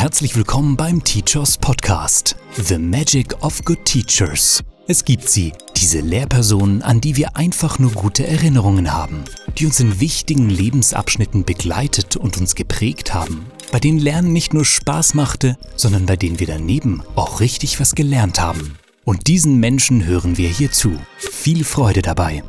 Herzlich 0.00 0.36
willkommen 0.36 0.76
beim 0.76 1.02
Teachers 1.02 1.58
Podcast, 1.58 2.36
The 2.52 2.78
Magic 2.78 3.42
of 3.42 3.64
Good 3.64 3.84
Teachers. 3.84 4.62
Es 4.86 5.04
gibt 5.04 5.28
sie, 5.28 5.52
diese 5.76 5.98
Lehrpersonen, 5.98 6.82
an 6.82 7.00
die 7.00 7.16
wir 7.16 7.36
einfach 7.36 7.80
nur 7.80 7.90
gute 7.90 8.24
Erinnerungen 8.24 8.94
haben, 8.94 9.24
die 9.58 9.66
uns 9.66 9.80
in 9.80 9.98
wichtigen 9.98 10.50
Lebensabschnitten 10.50 11.44
begleitet 11.44 12.16
und 12.16 12.38
uns 12.38 12.54
geprägt 12.54 13.12
haben, 13.12 13.46
bei 13.72 13.80
denen 13.80 13.98
Lernen 13.98 14.32
nicht 14.32 14.54
nur 14.54 14.64
Spaß 14.64 15.14
machte, 15.14 15.58
sondern 15.74 16.06
bei 16.06 16.14
denen 16.14 16.38
wir 16.38 16.46
daneben 16.46 17.02
auch 17.16 17.40
richtig 17.40 17.80
was 17.80 17.96
gelernt 17.96 18.40
haben. 18.40 18.76
Und 19.04 19.26
diesen 19.26 19.58
Menschen 19.58 20.06
hören 20.06 20.38
wir 20.38 20.48
hier 20.48 20.70
zu. 20.70 20.92
Viel 21.16 21.64
Freude 21.64 22.02
dabei. 22.02 22.44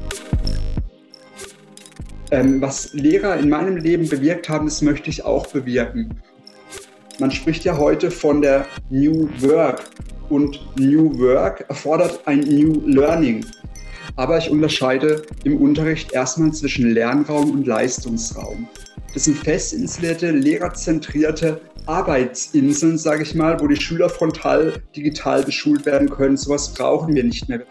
Ähm, 2.30 2.62
was 2.62 2.94
Lehrer 2.94 3.38
in 3.38 3.50
meinem 3.50 3.78
Leben 3.78 4.08
bewirkt 4.08 4.50
haben, 4.50 4.68
das 4.68 4.84
möchte 4.84 5.10
ich 5.10 5.26
auch 5.26 5.48
bewirken. 5.48 6.22
Man 7.20 7.32
spricht 7.32 7.66
ja 7.66 7.78
heute 7.78 8.12
von 8.12 8.42
der 8.42 8.66
New 8.90 9.28
Work 9.42 9.84
und 10.30 10.58
New 10.80 11.20
Work 11.20 11.66
erfordert 11.68 12.22
ein 12.26 12.40
New 12.40 12.82
Learning. 12.86 13.46
Aber 14.16 14.38
ich 14.38 14.50
unterscheide 14.50 15.24
im 15.44 15.58
Unterricht 15.58 16.14
erstmal 16.14 16.54
zwischen 16.54 16.92
Lernraum 16.92 17.52
und 17.52 17.68
Leistungsraum. 17.68 18.70
Das 19.14 19.26
sind 19.26 19.38
fest 19.38 19.74
installierte, 19.74 20.32
lehrerzentrierte 20.32 21.60
Arbeitsinseln, 21.88 22.98
sage 22.98 23.24
ich 23.24 23.36
mal, 23.36 23.60
wo 23.60 23.68
die 23.68 23.82
Schüler 23.82 24.10
frontal 24.10 24.82
digital 24.96 25.44
beschult 25.44 25.86
werden 25.86 26.10
können. 26.10 26.38
Sowas 26.38 26.74
brauchen 26.74 27.16
wir 27.16 27.24
nicht 27.26 27.50
mehr. 27.50 27.64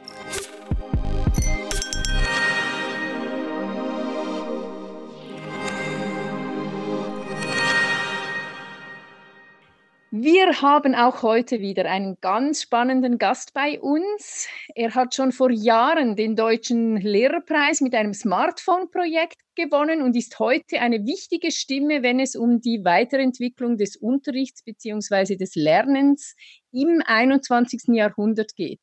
Wir 10.20 10.62
haben 10.62 10.97
auch 10.97 11.22
heute 11.22 11.61
wieder 11.61 11.84
einen 11.84 12.16
ganz 12.20 12.62
spannenden 12.62 13.19
Gast 13.19 13.55
bei 13.55 13.80
uns. 13.80 14.48
Er 14.75 14.97
hat 14.97 15.14
schon 15.14 15.30
vor 15.30 15.52
Jahren 15.52 16.16
den 16.16 16.34
Deutschen 16.34 16.97
Lehrerpreis 16.97 17.80
mit 17.80 17.94
einem 17.94 18.14
Smartphone-Projekt 18.14 19.38
gewonnen 19.55 20.02
und 20.02 20.16
ist 20.16 20.41
heute 20.41 20.80
eine 20.80 21.06
wichtige 21.06 21.52
Stimme, 21.52 22.02
wenn 22.02 22.19
es 22.19 22.34
um 22.34 22.60
die 22.60 22.84
Weiterentwicklung 22.84 23.77
des 23.77 23.94
Unterrichts 23.94 24.64
bzw. 24.64 25.36
des 25.36 25.55
Lernens 25.55 26.34
im 26.72 27.00
21. 27.06 27.94
Jahrhundert 27.94 28.56
geht. 28.56 28.82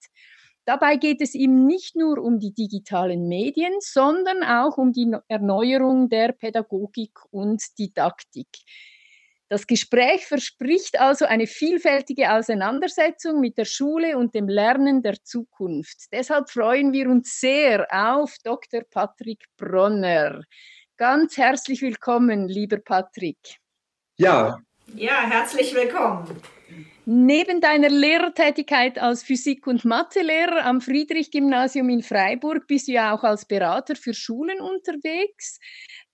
Dabei 0.64 0.96
geht 0.96 1.20
es 1.20 1.36
ihm 1.36 1.66
nicht 1.66 1.98
nur 1.98 2.20
um 2.20 2.40
die 2.40 2.54
digitalen 2.54 3.28
Medien, 3.28 3.74
sondern 3.82 4.42
auch 4.42 4.78
um 4.78 4.94
die 4.94 5.14
Erneuerung 5.28 6.08
der 6.08 6.32
Pädagogik 6.32 7.20
und 7.30 7.62
Didaktik. 7.78 8.48
Das 9.48 9.68
Gespräch 9.68 10.26
verspricht 10.26 11.00
also 11.00 11.26
eine 11.26 11.46
vielfältige 11.46 12.32
Auseinandersetzung 12.34 13.40
mit 13.40 13.58
der 13.60 13.66
Schule 13.66 14.18
und 14.18 14.34
dem 14.34 14.50
Lernen 14.50 15.04
der 15.04 15.22
Zukunft. 15.24 16.12
Deshalb 16.12 16.50
freuen 16.50 16.94
wir 16.94 17.08
uns 17.10 17.40
sehr 17.40 17.86
auf 17.92 18.36
Dr. 18.44 18.82
Patrick 18.90 19.46
Bronner. 19.56 20.42
Ganz 20.98 21.38
herzlich 21.38 21.84
willkommen, 21.84 22.48
lieber 22.48 22.78
Patrick. 22.78 23.38
Ja. 24.18 24.58
Ja, 24.96 25.22
herzlich 25.30 25.76
willkommen. 25.76 26.42
Neben 27.08 27.62
deiner 27.62 27.90
Lehrertätigkeit 27.90 28.98
als 28.98 29.22
Physik- 29.22 29.68
und 29.68 29.86
Mathelehrer 29.86 30.66
am 30.66 30.82
Friedrich-Gymnasium 30.82 31.90
in 31.90 32.02
Freiburg 32.02 32.66
bist 32.66 32.88
du 32.88 32.94
ja 32.94 33.14
auch 33.14 33.24
als 33.24 33.46
Berater 33.46 33.96
für 33.96 34.16
Schulen 34.16 34.60
unterwegs 34.60 35.60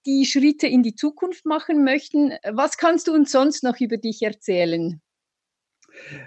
die 0.05 0.25
Schritte 0.25 0.67
in 0.67 0.83
die 0.83 0.95
Zukunft 0.95 1.45
machen 1.45 1.83
möchten. 1.83 2.33
Was 2.52 2.77
kannst 2.77 3.07
du 3.07 3.13
uns 3.13 3.31
sonst 3.31 3.63
noch 3.63 3.80
über 3.80 3.97
dich 3.97 4.21
erzählen? 4.21 5.02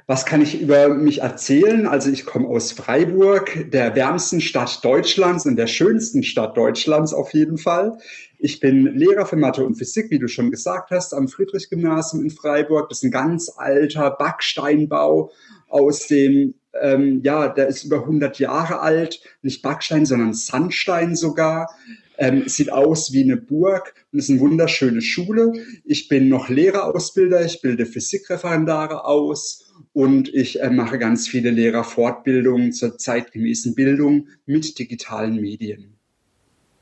Was 0.06 0.26
kann 0.26 0.42
ich 0.42 0.60
über 0.60 0.88
mich 0.88 1.22
erzählen? 1.22 1.86
Also 1.86 2.10
ich 2.10 2.26
komme 2.26 2.48
aus 2.48 2.72
Freiburg, 2.72 3.70
der 3.70 3.94
wärmsten 3.94 4.40
Stadt 4.40 4.84
Deutschlands 4.84 5.46
und 5.46 5.56
der 5.56 5.66
schönsten 5.66 6.22
Stadt 6.22 6.56
Deutschlands 6.56 7.14
auf 7.14 7.32
jeden 7.32 7.58
Fall. 7.58 7.98
Ich 8.38 8.60
bin 8.60 8.94
Lehrer 8.94 9.24
für 9.24 9.36
Mathe 9.36 9.64
und 9.64 9.76
Physik, 9.76 10.10
wie 10.10 10.18
du 10.18 10.28
schon 10.28 10.50
gesagt 10.50 10.90
hast, 10.90 11.14
am 11.14 11.28
Friedrich-Gymnasium 11.28 12.22
in 12.22 12.30
Freiburg. 12.30 12.90
Das 12.90 12.98
ist 12.98 13.04
ein 13.04 13.10
ganz 13.10 13.50
alter 13.56 14.10
Backsteinbau 14.10 15.32
aus 15.68 16.06
dem, 16.06 16.54
ähm, 16.80 17.22
ja, 17.24 17.48
der 17.48 17.68
ist 17.68 17.84
über 17.84 18.00
100 18.00 18.38
Jahre 18.38 18.80
alt. 18.80 19.20
Nicht 19.42 19.62
Backstein, 19.62 20.04
sondern 20.04 20.34
Sandstein 20.34 21.16
sogar. 21.16 21.74
Ähm, 22.16 22.48
sieht 22.48 22.72
aus 22.72 23.12
wie 23.12 23.22
eine 23.22 23.36
Burg 23.36 23.94
und 24.12 24.18
ist 24.18 24.30
eine 24.30 24.40
wunderschöne 24.40 25.02
Schule. 25.02 25.52
Ich 25.84 26.08
bin 26.08 26.28
noch 26.28 26.48
Lehrerausbilder, 26.48 27.44
ich 27.44 27.60
bilde 27.60 27.86
Physikreferendare 27.86 29.04
aus 29.04 29.72
und 29.92 30.32
ich 30.32 30.60
äh, 30.60 30.70
mache 30.70 30.98
ganz 30.98 31.26
viele 31.26 31.50
Lehrerfortbildungen 31.50 32.72
zur 32.72 32.98
zeitgemäßen 32.98 33.74
Bildung 33.74 34.28
mit 34.46 34.78
digitalen 34.78 35.40
Medien. 35.40 35.94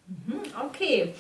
Mhm, 0.09 0.35
okay. 0.67 1.13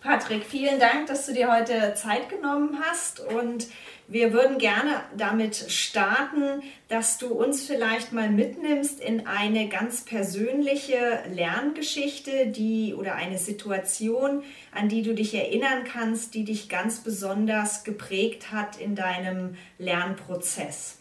Patrick, 0.00 0.44
vielen 0.46 0.80
Dank, 0.80 1.08
dass 1.08 1.26
du 1.26 1.34
dir 1.34 1.52
heute 1.52 1.92
Zeit 1.94 2.30
genommen 2.30 2.80
hast 2.82 3.20
und 3.20 3.66
wir 4.08 4.32
würden 4.32 4.56
gerne 4.56 5.02
damit 5.14 5.54
starten, 5.54 6.62
dass 6.88 7.18
du 7.18 7.26
uns 7.26 7.66
vielleicht 7.66 8.10
mal 8.10 8.30
mitnimmst 8.30 8.98
in 8.98 9.26
eine 9.26 9.68
ganz 9.68 10.06
persönliche 10.06 11.22
Lerngeschichte, 11.30 12.46
die 12.46 12.94
oder 12.94 13.14
eine 13.14 13.36
Situation, 13.36 14.42
an 14.72 14.88
die 14.88 15.02
du 15.02 15.14
dich 15.14 15.34
erinnern 15.34 15.84
kannst, 15.84 16.32
die 16.32 16.44
dich 16.44 16.70
ganz 16.70 17.00
besonders 17.00 17.84
geprägt 17.84 18.52
hat 18.52 18.80
in 18.80 18.94
deinem 18.94 19.58
Lernprozess. 19.76 20.99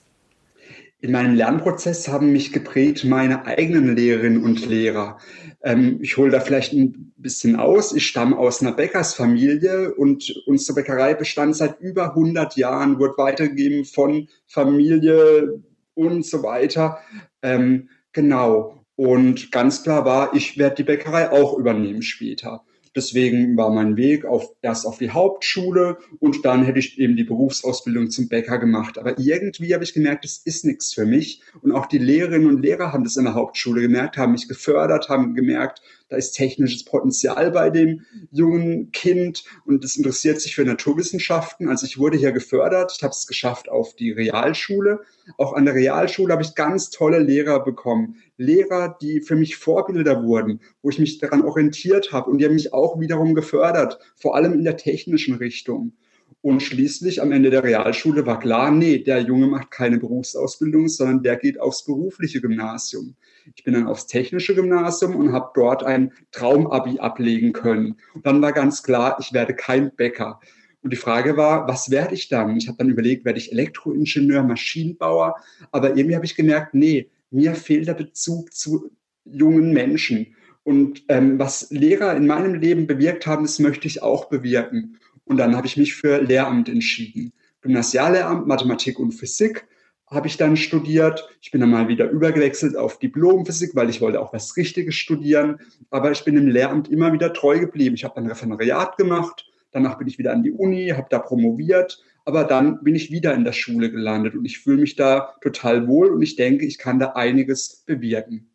In 1.02 1.14
meinem 1.14 1.36
Lernprozess 1.36 2.10
haben 2.10 2.34
mich 2.34 2.52
geprägt 2.52 3.06
meine 3.06 3.46
eigenen 3.46 3.96
Lehrerinnen 3.96 4.44
und 4.44 4.66
Lehrer. 4.68 5.18
Ähm, 5.64 6.00
ich 6.02 6.18
hole 6.18 6.30
da 6.30 6.42
vielleicht 6.42 6.74
ein 6.74 7.14
bisschen 7.16 7.56
aus. 7.56 7.94
Ich 7.94 8.06
stamme 8.06 8.38
aus 8.38 8.62
einer 8.62 8.74
Bäckersfamilie 8.74 9.94
und 9.94 10.30
unsere 10.46 10.76
Bäckerei 10.76 11.14
bestand 11.14 11.56
seit 11.56 11.80
über 11.80 12.10
100 12.10 12.58
Jahren, 12.58 13.00
wurde 13.00 13.18
weitergegeben 13.18 13.86
von 13.86 14.28
Familie 14.46 15.62
und 15.94 16.26
so 16.26 16.44
weiter. 16.44 17.00
Ähm, 17.42 17.88
genau. 18.12 18.84
Und 18.98 19.54
ganz 19.54 19.84
klar 19.84 20.04
war, 20.04 20.36
ich 20.36 20.58
werde 20.58 20.76
die 20.76 20.84
Bäckerei 20.84 21.31
auch 21.31 21.58
übernehmen 21.58 22.02
später. 22.02 22.66
Deswegen 22.95 23.55
war 23.57 23.69
mein 23.69 23.97
Weg 23.97 24.25
auf, 24.25 24.51
erst 24.61 24.85
auf 24.85 24.97
die 24.97 25.11
Hauptschule 25.11 25.97
und 26.19 26.45
dann 26.45 26.63
hätte 26.63 26.79
ich 26.79 27.00
eben 27.00 27.16
die 27.16 27.23
Berufsausbildung 27.23 28.09
zum 28.09 28.29
Bäcker 28.29 28.57
gemacht. 28.57 28.97
Aber 28.97 29.19
irgendwie 29.19 29.73
habe 29.73 29.83
ich 29.83 29.94
gemerkt, 29.94 30.25
das 30.25 30.38
ist 30.44 30.66
nichts 30.66 30.94
für 30.94 31.05
mich. 31.05 31.41
Und 31.61 31.72
auch 31.72 31.85
die 31.85 31.97
Lehrerinnen 31.97 32.47
und 32.47 32.61
Lehrer 32.61 32.91
haben 32.94 33.03
das 33.03 33.17
in 33.17 33.25
der 33.25 33.35
Hauptschule 33.35 33.81
gemerkt, 33.81 34.17
haben 34.17 34.31
mich 34.31 34.47
gefördert, 34.47 35.09
haben 35.09 35.35
gemerkt, 35.35 35.81
da 36.09 36.18
ist 36.18 36.31
technisches 36.31 36.84
Potenzial 36.84 37.52
bei 37.52 37.70
dem 37.70 38.06
jungen 38.31 38.92
Kind 38.92 39.44
und 39.66 39.84
es 39.84 39.96
interessiert 39.96 40.42
sich 40.42 40.56
für 40.56 40.66
Naturwissenschaften. 40.66 41.70
Also 41.70 41.86
ich 41.86 41.97
wurde 41.97 42.18
hier 42.18 42.31
gefördert, 42.31 42.94
ich 42.96 43.03
habe 43.03 43.12
es 43.12 43.28
geschafft 43.28 43.70
auf 43.70 43.96
die 43.96 44.12
Realschule. 44.12 45.02
Auch 45.38 45.53
an 45.53 45.66
der 45.66 45.75
Realschule 45.75 46.34
habe 46.34 46.42
ich 46.42 46.56
ganz 46.56 46.90
tolle 46.90 47.19
Lehrer 47.19 47.64
bekommen. 47.64 48.18
Lehrer, 48.38 48.98
die 49.02 49.22
für 49.22 49.36
mich 49.36 49.56
Vorbilder 49.56 50.24
wurden, 50.24 50.62
wo 50.81 50.90
ich 50.90 51.00
mich 51.00 51.19
daran 51.19 51.44
orientiert 51.44 52.12
habe 52.12 52.30
und 52.31 52.40
die 52.40 52.46
haben 52.46 52.56
mich 52.56 52.74
auch 52.74 53.00
wiederum 53.00 53.36
gefördert, 53.36 54.00
vor 54.16 54.36
allem 54.36 54.53
in 54.53 54.64
der 54.64 54.78
technischen 54.78 55.36
Richtung. 55.36 55.94
Und 56.41 56.63
schließlich 56.63 57.22
am 57.22 57.33
Ende 57.33 57.50
der 57.50 57.63
Realschule 57.63 58.25
war 58.25 58.39
klar, 58.39 58.72
nee, 58.72 59.00
der 59.00 59.19
Junge 59.19 59.47
macht 59.47 59.72
keine 59.72 59.97
Berufsausbildung, 59.97 60.88
sondern 60.88 61.22
der 61.22 61.35
geht 61.35 61.59
aufs 61.59 61.83
berufliche 61.83 62.39
Gymnasium. 62.39 63.16
Ich 63.55 63.63
bin 63.66 63.73
dann 63.73 63.88
aufs 63.88 64.07
technische 64.07 64.55
Gymnasium 64.55 65.16
und 65.16 65.33
habe 65.33 65.51
dort 65.53 65.83
ein 65.83 66.13
Traumabi 66.31 67.00
ablegen 67.00 67.51
können. 67.51 67.97
Und 68.13 68.25
dann 68.25 68.41
war 68.41 68.53
ganz 68.53 68.83
klar, 68.83 69.18
ich 69.19 69.33
werde 69.33 69.53
kein 69.53 69.94
Bäcker. 69.95 70.39
Und 70.81 70.94
die 70.94 70.97
Frage 70.97 71.36
war, 71.36 71.68
was 71.68 71.91
werde 71.91 72.13
ich 72.15 72.30
dann? 72.30 72.56
Ich 72.56 72.69
habe 72.69 72.77
dann 72.77 72.89
überlegt, 72.89 73.25
werde 73.25 73.39
ich 73.39 73.51
Elektroingenieur, 73.51 74.44
Maschinenbauer? 74.44 75.35
Aber 75.71 75.97
irgendwie 75.97 76.15
habe 76.15 76.25
ich 76.25 76.35
gemerkt, 76.35 76.74
nee, 76.74 77.09
mir 77.31 77.53
fehlt 77.56 77.88
der 77.88 77.95
Bezug 77.95 78.53
zu 78.53 78.92
jungen 79.25 79.74
Menschen. 79.74 80.35
Und 80.63 81.03
ähm, 81.09 81.38
was 81.39 81.69
Lehrer 81.71 82.15
in 82.15 82.27
meinem 82.27 82.53
Leben 82.53 82.88
bewirkt 82.88 83.27
haben, 83.27 83.44
das 83.44 83.59
möchte 83.59 83.88
ich 83.88 84.03
auch 84.03 84.25
bewirken. 84.25 84.97
Und 85.30 85.38
dann 85.38 85.56
habe 85.56 85.68
ich 85.68 85.78
mich 85.78 85.94
für 85.94 86.22
Lehramt 86.24 86.70
entschieden. 86.70 87.31
Gymnasiallehramt, 87.62 88.48
Mathematik 88.48 88.98
und 88.98 89.12
Physik 89.12 89.68
habe 90.08 90.28
ich 90.28 90.38
dann 90.38 90.58
studiert. 90.58 91.30
Ich 91.40 91.52
bin 91.52 91.62
dann 91.62 91.70
mal 91.70 91.88
wieder 91.88 92.10
übergewechselt 92.10 92.76
auf 92.76 92.98
Diplomphysik, 92.98 93.76
weil 93.76 93.92
ich 93.92 94.02
wollte 94.02 94.20
auch 94.20 94.34
was 94.34 94.58
Richtiges 94.58 94.96
studieren. 94.96 95.60
Aber 95.92 96.10
ich 96.10 96.26
bin 96.26 96.36
im 96.36 96.48
Lehramt 96.48 96.88
immer 96.88 97.14
wieder 97.14 97.31
treu 97.31 97.60
geblieben. 97.60 97.94
Ich 97.94 98.04
habe 98.04 98.18
ein 98.18 98.26
Referendariat 98.26 98.98
gemacht. 98.98 99.46
Danach 99.72 100.00
bin 100.00 100.08
ich 100.08 100.18
wieder 100.18 100.34
an 100.34 100.42
die 100.42 100.52
Uni, 100.52 100.88
habe 100.90 101.08
da 101.12 101.20
promoviert. 101.20 102.04
Aber 102.26 102.44
dann 102.44 102.84
bin 102.84 102.96
ich 102.96 103.12
wieder 103.12 103.36
in 103.36 103.44
der 103.44 103.54
Schule 103.54 103.92
gelandet 103.92 104.34
und 104.34 104.46
ich 104.46 104.58
fühle 104.58 104.81
mich 104.81 104.96
da 104.96 105.36
total 105.42 105.88
wohl 105.88 106.10
und 106.10 106.24
ich 106.24 106.38
denke, 106.38 106.66
ich 106.66 106.80
kann 106.80 106.98
da 106.98 107.10
einiges 107.10 107.84
bewirken. 107.86 108.50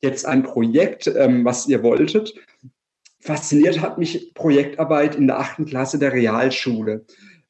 Jetzt 0.00 0.26
ein 0.26 0.44
Projekt, 0.44 1.08
ähm, 1.08 1.44
was 1.44 1.66
ihr 1.66 1.82
wolltet. 1.82 2.34
Fasziniert 3.20 3.80
hat 3.80 3.98
mich 3.98 4.32
Projektarbeit 4.34 5.14
in 5.14 5.26
der 5.26 5.38
achten 5.38 5.66
Klasse 5.66 5.98
der 5.98 6.12
Realschule. 6.12 7.04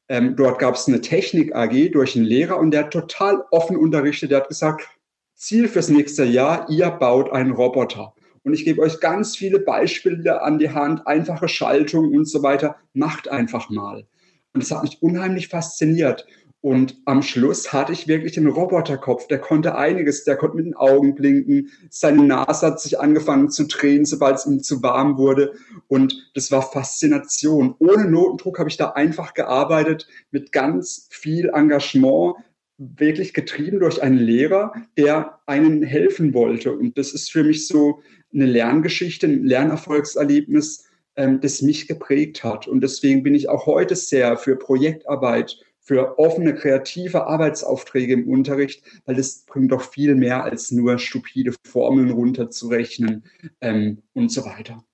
Ähm, 0.09 0.35
dort 0.35 0.59
gab 0.59 0.75
es 0.75 0.87
eine 0.87 0.99
Technik 0.99 1.55
AG 1.55 1.91
durch 1.93 2.15
einen 2.15 2.25
Lehrer 2.25 2.59
und 2.59 2.71
der 2.71 2.81
hat 2.81 2.91
total 2.91 3.45
offen 3.51 3.77
unterrichtet. 3.77 4.31
Der 4.31 4.39
hat 4.39 4.49
gesagt, 4.49 4.87
Ziel 5.35 5.69
fürs 5.69 5.87
nächste 5.87 6.25
Jahr, 6.25 6.69
ihr 6.69 6.91
baut 6.91 7.31
einen 7.31 7.51
Roboter. 7.51 8.13
Und 8.43 8.53
ich 8.53 8.65
gebe 8.65 8.81
euch 8.81 8.99
ganz 8.99 9.37
viele 9.37 9.59
Beispiele 9.59 10.41
an 10.41 10.59
die 10.59 10.71
Hand, 10.71 11.07
einfache 11.07 11.47
Schaltung 11.47 12.13
und 12.13 12.25
so 12.25 12.43
weiter. 12.43 12.75
Macht 12.93 13.29
einfach 13.29 13.69
mal. 13.69 14.05
Und 14.53 14.63
das 14.63 14.71
hat 14.71 14.83
mich 14.83 15.01
unheimlich 15.01 15.47
fasziniert. 15.47 16.25
Und 16.61 17.01
am 17.05 17.23
Schluss 17.23 17.73
hatte 17.73 17.91
ich 17.91 18.07
wirklich 18.07 18.37
einen 18.37 18.47
Roboterkopf, 18.47 19.27
der 19.27 19.39
konnte 19.39 19.75
einiges, 19.75 20.23
der 20.25 20.37
konnte 20.37 20.57
mit 20.57 20.67
den 20.67 20.75
Augen 20.75 21.15
blinken, 21.15 21.71
seine 21.89 22.23
Nase 22.23 22.67
hat 22.67 22.79
sich 22.79 22.99
angefangen 22.99 23.49
zu 23.49 23.65
drehen, 23.65 24.05
sobald 24.05 24.35
es 24.35 24.45
ihm 24.45 24.61
zu 24.61 24.83
warm 24.83 25.17
wurde. 25.17 25.53
Und 25.87 26.31
das 26.35 26.51
war 26.51 26.61
Faszination. 26.61 27.73
Ohne 27.79 28.05
Notendruck 28.05 28.59
habe 28.59 28.69
ich 28.69 28.77
da 28.77 28.91
einfach 28.91 29.33
gearbeitet, 29.33 30.07
mit 30.29 30.51
ganz 30.51 31.07
viel 31.09 31.49
Engagement, 31.49 32.35
wirklich 32.77 33.33
getrieben 33.33 33.79
durch 33.79 34.01
einen 34.01 34.17
Lehrer, 34.17 34.73
der 34.97 35.39
einen 35.47 35.83
helfen 35.83 36.33
wollte. 36.33 36.73
Und 36.73 36.97
das 36.97 37.13
ist 37.13 37.31
für 37.31 37.43
mich 37.43 37.67
so 37.67 38.01
eine 38.33 38.45
Lerngeschichte, 38.45 39.27
ein 39.27 39.43
Lernerfolgserlebnis, 39.43 40.85
ähm, 41.15 41.41
das 41.41 41.61
mich 41.61 41.87
geprägt 41.87 42.43
hat. 42.43 42.67
Und 42.67 42.81
deswegen 42.81 43.23
bin 43.23 43.35
ich 43.35 43.49
auch 43.49 43.65
heute 43.65 43.95
sehr 43.95 44.37
für 44.37 44.55
Projektarbeit, 44.55 45.59
für 45.91 46.17
offene, 46.17 46.55
kreative 46.55 47.27
Arbeitsaufträge 47.27 48.13
im 48.13 48.29
Unterricht, 48.29 48.81
weil 49.03 49.15
das 49.15 49.43
bringt 49.45 49.73
doch 49.73 49.81
viel 49.81 50.15
mehr 50.15 50.41
als 50.41 50.71
nur 50.71 50.97
stupide 50.97 51.53
Formeln 51.67 52.11
runterzurechnen 52.11 53.25
ähm, 53.59 54.01
und 54.13 54.31
so 54.31 54.45
weiter. 54.45 54.85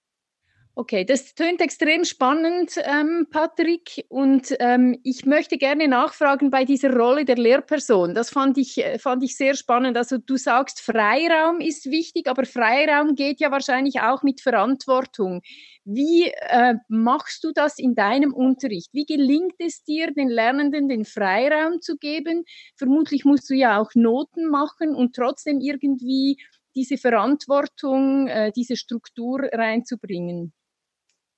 Okay, 0.80 1.06
das 1.06 1.34
tönt 1.34 1.60
extrem 1.60 2.06
spannend, 2.06 2.74
ähm, 2.84 3.26
Patrick. 3.32 4.06
Und 4.10 4.56
ähm, 4.60 4.96
ich 5.04 5.26
möchte 5.26 5.58
gerne 5.58 5.88
nachfragen 5.88 6.52
bei 6.52 6.66
dieser 6.66 6.96
Rolle 6.96 7.26
der 7.26 7.36
Lehrperson. 7.36 8.14
Das 8.14 8.30
fand 8.30 8.60
ich, 8.60 8.78
äh, 8.78 9.00
fand 9.00 9.24
ich 9.24 9.36
sehr 9.36 9.56
spannend. 9.56 9.98
Also 9.98 10.20
du 10.20 10.38
sagst, 10.38 10.82
Freiraum 10.82 11.62
ist 11.62 11.90
wichtig, 11.90 12.28
aber 12.28 12.46
Freiraum 12.46 13.16
geht 13.16 13.40
ja 13.40 13.50
wahrscheinlich 13.50 14.02
auch 14.02 14.22
mit 14.22 14.40
Verantwortung. 14.40 15.42
Wie 15.84 16.28
äh, 16.28 16.76
machst 16.90 17.44
du 17.44 17.52
das 17.54 17.80
in 17.80 17.96
deinem 17.96 18.32
Unterricht? 18.32 18.94
Wie 18.94 19.06
gelingt 19.06 19.56
es 19.58 19.84
dir, 19.84 20.12
den 20.14 20.30
Lernenden 20.30 20.90
den 20.90 21.06
Freiraum 21.06 21.82
zu 21.82 21.98
geben? 21.98 22.44
Vermutlich 22.76 23.26
musst 23.26 23.50
du 23.50 23.56
ja 23.56 23.82
auch 23.82 23.96
Noten 23.96 24.46
machen 24.46 24.94
und 24.94 25.16
trotzdem 25.16 25.60
irgendwie 25.60 26.38
diese 26.76 26.98
Verantwortung, 26.98 28.28
äh, 28.28 28.52
diese 28.56 28.76
Struktur 28.76 29.40
reinzubringen. 29.52 30.54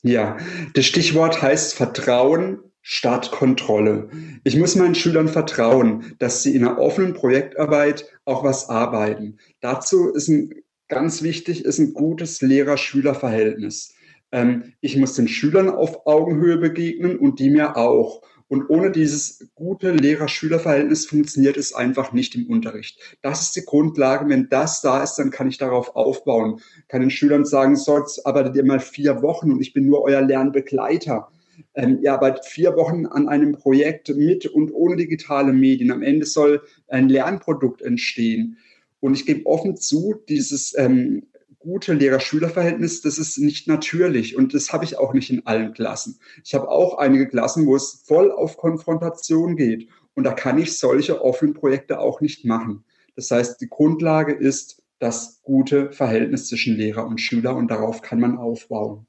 Ja, 0.01 0.37
das 0.73 0.85
Stichwort 0.85 1.41
heißt 1.41 1.73
Vertrauen 1.73 2.59
statt 2.81 3.31
Kontrolle. 3.31 4.09
Ich 4.43 4.55
muss 4.55 4.75
meinen 4.75 4.95
Schülern 4.95 5.27
vertrauen, 5.27 6.15
dass 6.19 6.41
sie 6.41 6.55
in 6.55 6.65
einer 6.65 6.79
offenen 6.79 7.13
Projektarbeit 7.13 8.05
auch 8.25 8.43
was 8.43 8.69
arbeiten. 8.69 9.37
Dazu 9.59 10.09
ist 10.09 10.29
ein 10.29 10.53
ganz 10.87 11.21
wichtig, 11.21 11.65
ist 11.65 11.79
ein 11.79 11.93
gutes 11.93 12.41
Lehrer-Schüler-Verhältnis. 12.41 13.93
Ähm, 14.31 14.73
ich 14.79 14.95
muss 14.95 15.13
den 15.13 15.27
Schülern 15.27 15.69
auf 15.69 16.05
Augenhöhe 16.07 16.57
begegnen 16.57 17.17
und 17.17 17.39
die 17.39 17.49
mir 17.49 17.75
auch. 17.75 18.21
Und 18.49 18.67
ohne 18.69 18.91
dieses 18.91 19.47
gute 19.53 19.91
Lehrer-Schüler-Verhältnis 19.91 21.05
funktioniert 21.05 21.55
es 21.55 21.73
einfach 21.73 22.13
nicht 22.13 22.33
im 22.33 22.47
Unterricht. 22.47 22.99
Das 23.21 23.43
ist 23.43 23.55
die 23.55 23.63
Grundlage. 23.63 24.27
Wenn 24.27 24.49
das 24.49 24.81
da 24.81 25.03
ist, 25.03 25.15
dann 25.15 25.29
kann 25.29 25.47
ich 25.47 25.59
darauf 25.59 25.95
aufbauen. 25.95 26.59
Kann 26.87 27.01
den 27.01 27.11
Schülern 27.11 27.45
sagen, 27.45 27.75
so, 27.75 27.99
jetzt 27.99 28.25
arbeitet 28.25 28.55
ihr 28.55 28.65
mal 28.65 28.79
vier 28.79 29.21
Wochen 29.21 29.51
und 29.51 29.61
ich 29.61 29.71
bin 29.71 29.85
nur 29.85 30.01
euer 30.01 30.21
Lernbegleiter. 30.21 31.31
Ähm, 31.75 31.99
ihr 32.01 32.11
arbeitet 32.11 32.45
vier 32.45 32.75
Wochen 32.75 33.05
an 33.05 33.27
einem 33.27 33.51
Projekt 33.51 34.09
mit 34.09 34.47
und 34.47 34.71
ohne 34.73 34.95
digitale 34.95 35.53
Medien. 35.53 35.91
Am 35.91 36.01
Ende 36.01 36.25
soll 36.25 36.63
ein 36.87 37.07
Lernprodukt 37.07 37.83
entstehen. 37.83 38.57
Und 38.99 39.13
ich 39.13 39.27
gebe 39.27 39.45
offen 39.45 39.77
zu, 39.77 40.15
dieses 40.27 40.75
ähm, 40.75 41.27
gute 41.59 41.93
Lehrer-Schüler-Verhältnis, 41.93 43.01
das 43.01 43.17
ist 43.17 43.37
nicht 43.37 43.67
natürlich 43.67 44.35
und 44.37 44.53
das 44.53 44.71
habe 44.71 44.85
ich 44.85 44.97
auch 44.97 45.13
nicht 45.13 45.29
in 45.29 45.45
allen 45.45 45.73
Klassen. 45.73 46.19
Ich 46.43 46.53
habe 46.55 46.69
auch 46.69 46.97
einige 46.97 47.27
Klassen, 47.27 47.67
wo 47.67 47.75
es 47.75 48.03
voll 48.05 48.31
auf 48.31 48.57
Konfrontation 48.57 49.55
geht 49.55 49.89
und 50.15 50.23
da 50.23 50.33
kann 50.33 50.57
ich 50.57 50.79
solche 50.79 51.21
offenen 51.21 51.53
Projekte 51.53 51.99
auch 51.99 52.21
nicht 52.21 52.45
machen. 52.45 52.85
Das 53.15 53.29
heißt, 53.29 53.59
die 53.59 53.69
Grundlage 53.69 54.33
ist 54.33 54.81
das 54.99 55.41
gute 55.43 55.91
Verhältnis 55.91 56.47
zwischen 56.47 56.75
Lehrer 56.75 57.05
und 57.05 57.19
Schüler 57.19 57.55
und 57.55 57.69
darauf 57.69 58.01
kann 58.01 58.19
man 58.19 58.37
aufbauen. 58.37 59.05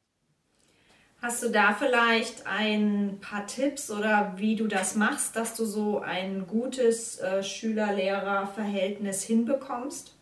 Hast 1.23 1.43
du 1.43 1.51
da 1.51 1.75
vielleicht 1.75 2.47
ein 2.47 3.19
paar 3.21 3.47
Tipps 3.47 3.91
oder 3.91 4.35
wie 4.39 4.57
du 4.57 4.67
das 4.67 4.97
machst, 4.97 5.37
dass 5.37 5.55
du 5.55 5.67
so 5.67 6.01
ein 6.01 6.47
gutes 6.47 7.19
äh, 7.19 7.43
Schüler-Lehrer-Verhältnis 7.43 9.23
hinbekommst? 9.23 10.15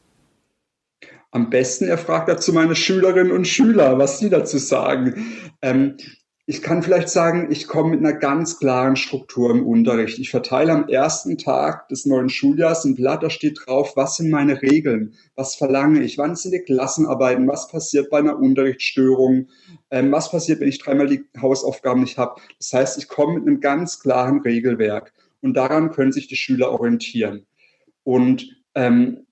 Am 1.30 1.50
besten, 1.50 1.84
er 1.84 1.98
fragt 1.98 2.28
dazu 2.28 2.52
meine 2.52 2.74
Schülerinnen 2.74 3.32
und 3.32 3.46
Schüler, 3.46 3.98
was 3.98 4.18
sie 4.18 4.30
dazu 4.30 4.58
sagen. 4.58 5.26
Ähm, 5.60 5.96
ich 6.50 6.62
kann 6.62 6.82
vielleicht 6.82 7.10
sagen, 7.10 7.48
ich 7.50 7.68
komme 7.68 7.90
mit 7.90 8.00
einer 8.00 8.14
ganz 8.14 8.58
klaren 8.58 8.96
Struktur 8.96 9.50
im 9.50 9.66
Unterricht. 9.66 10.18
Ich 10.18 10.30
verteile 10.30 10.72
am 10.72 10.88
ersten 10.88 11.36
Tag 11.36 11.88
des 11.88 12.06
neuen 12.06 12.30
Schuljahrs 12.30 12.86
ein 12.86 12.94
Blatt, 12.94 13.22
da 13.22 13.28
steht 13.28 13.60
drauf, 13.66 13.96
was 13.96 14.16
sind 14.16 14.30
meine 14.30 14.62
Regeln, 14.62 15.12
was 15.34 15.56
verlange 15.56 16.02
ich, 16.02 16.16
wann 16.16 16.36
sind 16.36 16.52
die 16.52 16.60
Klassenarbeiten, 16.62 17.46
was 17.46 17.68
passiert 17.68 18.08
bei 18.08 18.20
einer 18.20 18.38
Unterrichtsstörung, 18.38 19.48
ähm, 19.90 20.10
was 20.10 20.30
passiert, 20.30 20.60
wenn 20.60 20.70
ich 20.70 20.78
dreimal 20.78 21.08
die 21.08 21.22
Hausaufgaben 21.38 22.00
nicht 22.00 22.16
habe. 22.16 22.40
Das 22.58 22.72
heißt, 22.72 22.96
ich 22.96 23.08
komme 23.08 23.34
mit 23.34 23.46
einem 23.46 23.60
ganz 23.60 24.00
klaren 24.00 24.40
Regelwerk 24.40 25.12
und 25.42 25.52
daran 25.52 25.90
können 25.90 26.12
sich 26.12 26.28
die 26.28 26.36
Schüler 26.36 26.70
orientieren. 26.72 27.46
Und 28.04 28.56
ähm, 28.74 29.26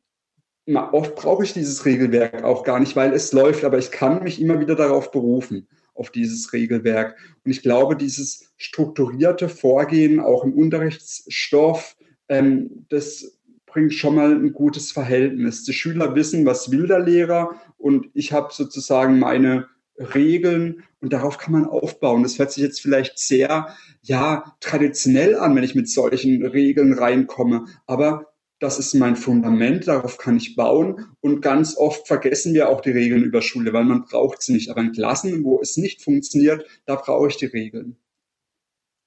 oft 0.74 1.14
brauche 1.14 1.44
ich 1.44 1.52
dieses 1.52 1.84
Regelwerk 1.84 2.42
auch 2.42 2.64
gar 2.64 2.80
nicht, 2.80 2.96
weil 2.96 3.12
es 3.12 3.32
läuft, 3.32 3.64
aber 3.64 3.78
ich 3.78 3.90
kann 3.90 4.24
mich 4.24 4.40
immer 4.40 4.58
wieder 4.60 4.74
darauf 4.74 5.10
berufen, 5.10 5.68
auf 5.94 6.10
dieses 6.10 6.52
Regelwerk. 6.52 7.16
Und 7.44 7.50
ich 7.50 7.62
glaube, 7.62 7.96
dieses 7.96 8.52
strukturierte 8.56 9.48
Vorgehen 9.48 10.20
auch 10.20 10.44
im 10.44 10.54
Unterrichtsstoff, 10.54 11.96
ähm, 12.28 12.86
das 12.88 13.38
bringt 13.66 13.94
schon 13.94 14.14
mal 14.14 14.32
ein 14.32 14.52
gutes 14.52 14.90
Verhältnis. 14.90 15.64
Die 15.64 15.72
Schüler 15.72 16.14
wissen, 16.14 16.46
was 16.46 16.70
will 16.70 16.86
der 16.86 17.00
Lehrer 17.00 17.60
und 17.76 18.08
ich 18.14 18.32
habe 18.32 18.52
sozusagen 18.52 19.18
meine 19.18 19.68
Regeln 19.98 20.82
und 21.00 21.12
darauf 21.12 21.38
kann 21.38 21.52
man 21.52 21.66
aufbauen. 21.66 22.22
Das 22.22 22.38
hört 22.38 22.52
sich 22.52 22.62
jetzt 22.62 22.80
vielleicht 22.80 23.18
sehr, 23.18 23.68
ja, 24.02 24.56
traditionell 24.61 25.37
an, 25.37 25.54
wenn 25.54 25.64
ich 25.64 25.75
mit 25.75 25.88
solchen 25.88 26.44
Regeln 26.44 26.92
reinkomme, 26.92 27.66
aber 27.87 28.32
das 28.58 28.78
ist 28.78 28.94
mein 28.94 29.16
Fundament, 29.16 29.86
darauf 29.86 30.16
kann 30.18 30.36
ich 30.36 30.56
bauen. 30.56 31.06
Und 31.20 31.42
ganz 31.42 31.76
oft 31.76 32.06
vergessen 32.06 32.54
wir 32.54 32.68
auch 32.68 32.80
die 32.80 32.90
Regeln 32.90 33.22
über 33.22 33.42
Schule, 33.42 33.72
weil 33.72 33.84
man 33.84 34.04
braucht 34.04 34.42
sie 34.42 34.52
nicht. 34.54 34.70
Aber 34.70 34.80
in 34.80 34.92
Klassen, 34.92 35.44
wo 35.44 35.60
es 35.60 35.76
nicht 35.76 36.02
funktioniert, 36.02 36.64
da 36.86 36.96
brauche 36.96 37.28
ich 37.28 37.36
die 37.36 37.46
Regeln. 37.46 37.96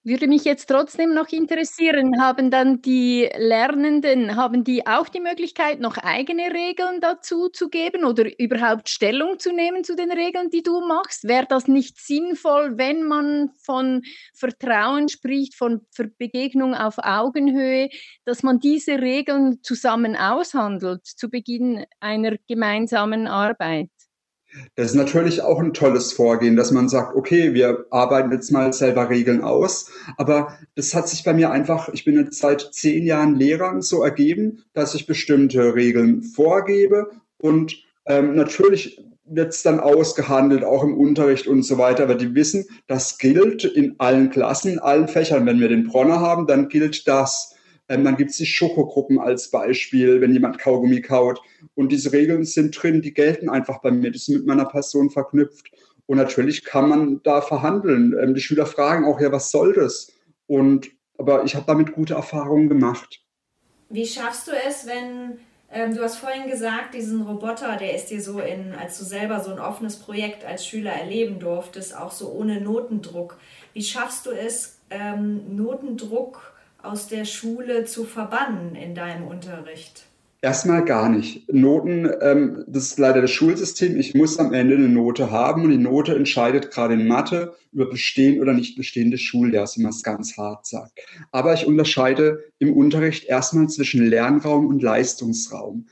Würde 0.06 0.28
mich 0.28 0.46
jetzt 0.46 0.68
trotzdem 0.68 1.14
noch 1.14 1.28
interessieren, 1.28 2.22
haben 2.22 2.50
dann 2.52 2.82
die 2.82 3.30
Lernenden, 3.38 4.38
haben 4.38 4.64
die 4.64 4.88
auch 4.88 5.10
die 5.10 5.20
Möglichkeit, 5.20 5.82
noch 5.82 5.98
eigene 5.98 6.54
Regeln 6.54 7.02
dazu 7.02 7.50
zu 7.50 7.68
geben 7.68 8.06
oder 8.06 8.24
überhaupt 8.40 8.88
Stellung 8.88 9.40
zu 9.40 9.52
nehmen 9.52 9.84
zu 9.84 9.98
den 9.98 10.10
Regeln, 10.10 10.50
die 10.52 10.64
du 10.64 10.80
machst? 10.80 11.26
Wäre 11.28 11.48
das 11.50 11.68
nicht 11.68 12.00
sinnvoll, 12.00 12.78
wenn 12.78 13.04
man 13.04 13.50
von 13.62 14.02
Vertrauen 14.34 15.10
spricht, 15.10 15.56
von 15.56 15.82
Begegnung 16.18 16.76
auf 16.76 16.96
Augenhöhe, 17.00 17.90
dass 18.24 18.42
man 18.42 18.60
diese 18.60 19.02
Regeln 19.02 19.62
zusammen 19.64 20.16
aushandelt 20.16 21.06
zu 21.06 21.30
Beginn 21.30 21.84
einer 22.00 22.38
gemeinsamen 22.48 23.28
Arbeit? 23.28 23.90
Das 24.76 24.88
ist 24.88 24.96
natürlich 24.96 25.42
auch 25.42 25.60
ein 25.60 25.74
tolles 25.74 26.12
Vorgehen, 26.12 26.56
dass 26.56 26.72
man 26.72 26.90
sagt, 26.90 27.16
okay, 27.16 27.54
wir 27.54 27.86
arbeiten 27.92 28.32
jetzt 28.32 28.52
mal 28.52 28.74
selber 28.74 29.10
Regeln 29.10 29.42
aus. 29.42 29.92
Aber 30.18 30.58
das 30.76 30.96
hat 30.96 31.08
sich 31.08 31.24
bei 31.24 31.34
mir 31.34 31.52
einfach, 31.52 31.90
ich 31.90 32.04
bin 32.06 32.16
jetzt 32.16 32.40
seit 32.40 32.74
zehn 32.74 33.06
Jahren 33.06 33.36
Lehrern 33.36 33.82
so 33.82 34.04
ergeben, 34.04 34.64
dass 34.74 34.96
ich 34.96 35.06
bestimmte 35.06 35.76
Regeln 35.76 36.24
vorgebe 36.24 37.12
und 37.38 37.84
ähm, 38.06 38.36
natürlich 38.36 39.00
wird 39.30 39.54
es 39.54 39.62
dann 39.62 39.80
ausgehandelt, 39.80 40.64
auch 40.64 40.84
im 40.84 40.98
Unterricht 40.98 41.48
und 41.48 41.64
so 41.64 41.78
weiter. 41.78 42.04
Aber 42.04 42.16
die 42.16 42.34
wissen, 42.34 42.66
das 42.88 43.18
gilt 43.18 43.64
in 43.64 43.96
allen 44.00 44.32
Klassen, 44.32 44.74
in 44.74 44.80
allen 44.80 45.08
Fächern. 45.08 45.46
Wenn 45.46 45.60
wir 45.60 45.70
den 45.70 45.88
Bronner 45.88 46.20
haben, 46.20 46.48
dann 46.48 46.70
gilt 46.70 47.08
das. 47.08 47.56
Ähm, 47.90 48.04
dann 48.06 48.16
gibt 48.16 48.32
es 48.32 48.38
die 48.38 48.46
Schokogruppen 48.46 49.20
als 49.20 49.52
Beispiel, 49.52 50.22
wenn 50.22 50.32
jemand 50.32 50.60
Kaugummi 50.60 51.02
kaut. 51.02 51.42
Und 51.76 51.92
diese 51.92 52.14
Regeln 52.14 52.46
sind 52.46 52.82
drin, 52.82 53.02
die 53.02 53.14
gelten 53.14 53.50
einfach 53.50 53.82
bei 53.82 53.92
mir. 53.92 54.12
Das 54.12 54.22
ist 54.22 54.30
mit 54.30 54.46
meiner 54.46 54.66
Person 54.66 55.10
verknüpft. 55.10 55.72
Und 56.06 56.18
natürlich 56.18 56.64
kann 56.64 56.88
man 56.88 57.22
da 57.24 57.42
verhandeln. 57.42 58.16
Ähm, 58.22 58.34
die 58.34 58.42
Schüler 58.42 58.66
fragen 58.66 59.06
auch, 59.06 59.20
ja, 59.20 59.32
was 59.32 59.52
soll 59.52 59.74
das? 59.74 60.12
Und, 60.48 60.90
aber 61.18 61.44
ich 61.44 61.56
habe 61.56 61.66
damit 61.68 61.92
gute 61.92 62.14
Erfahrungen 62.14 62.70
gemacht. 62.70 63.22
Wie 63.90 64.06
schaffst 64.06 64.48
du 64.48 64.52
es, 64.52 64.88
wenn 64.88 65.40
Ähm, 65.72 65.94
du 65.94 66.02
hast 66.02 66.18
vorhin 66.18 66.50
gesagt, 66.50 66.96
diesen 66.96 67.22
Roboter, 67.22 67.78
der 67.78 67.94
ist 67.96 68.08
dir 68.08 68.22
so 68.22 68.40
in, 68.40 68.74
als 68.74 68.98
du 68.98 69.06
selber 69.06 69.40
so 69.40 69.52
ein 69.52 69.60
offenes 69.60 69.98
Projekt 69.98 70.44
als 70.44 70.66
Schüler 70.66 70.94
erleben 70.94 71.38
durftest, 71.40 71.96
auch 71.96 72.12
so 72.12 72.32
ohne 72.32 72.60
Notendruck. 72.60 73.38
Wie 73.74 73.84
schaffst 73.84 74.26
du 74.26 74.32
es, 74.32 74.80
ähm, 74.90 75.56
Notendruck 75.56 76.54
aus 76.82 77.08
der 77.08 77.26
Schule 77.26 77.86
zu 77.86 78.06
verbannen 78.06 78.76
in 78.76 78.96
deinem 78.96 79.28
Unterricht? 79.28 80.06
Erstmal 80.42 80.86
gar 80.86 81.10
nicht. 81.10 81.52
Noten, 81.52 82.10
ähm, 82.22 82.64
das 82.66 82.88
ist 82.88 83.00
leider 83.00 83.22
das 83.22 83.32
Schulsystem. 83.32 84.00
Ich 84.00 84.16
muss 84.16 84.40
am 84.40 84.54
Ende 84.54 84.76
eine 84.76 84.88
Note 84.88 85.32
haben 85.32 85.64
und 85.64 85.72
die 85.72 85.78
Note 85.78 86.16
entscheidet 86.16 86.72
gerade 86.72 86.94
in 86.94 87.08
Mathe 87.08 87.56
über 87.74 87.90
Bestehen 87.90 88.42
oder 88.42 88.54
nicht 88.54 88.78
Bestehen 88.78 89.12
des 89.12 89.20
Schuljahres, 89.20 89.78
wie 89.78 89.82
man 89.82 89.92
es 89.92 90.02
ganz 90.02 90.38
hart 90.38 90.66
sagt. 90.66 90.98
Aber 91.34 91.54
ich 91.54 91.68
unterscheide 91.68 92.46
im 92.58 92.72
Unterricht 92.72 93.26
erstmal 93.26 93.68
zwischen 93.68 94.06
Lernraum 94.06 94.68
und 94.68 94.82
Leistungsraum. 94.82 95.88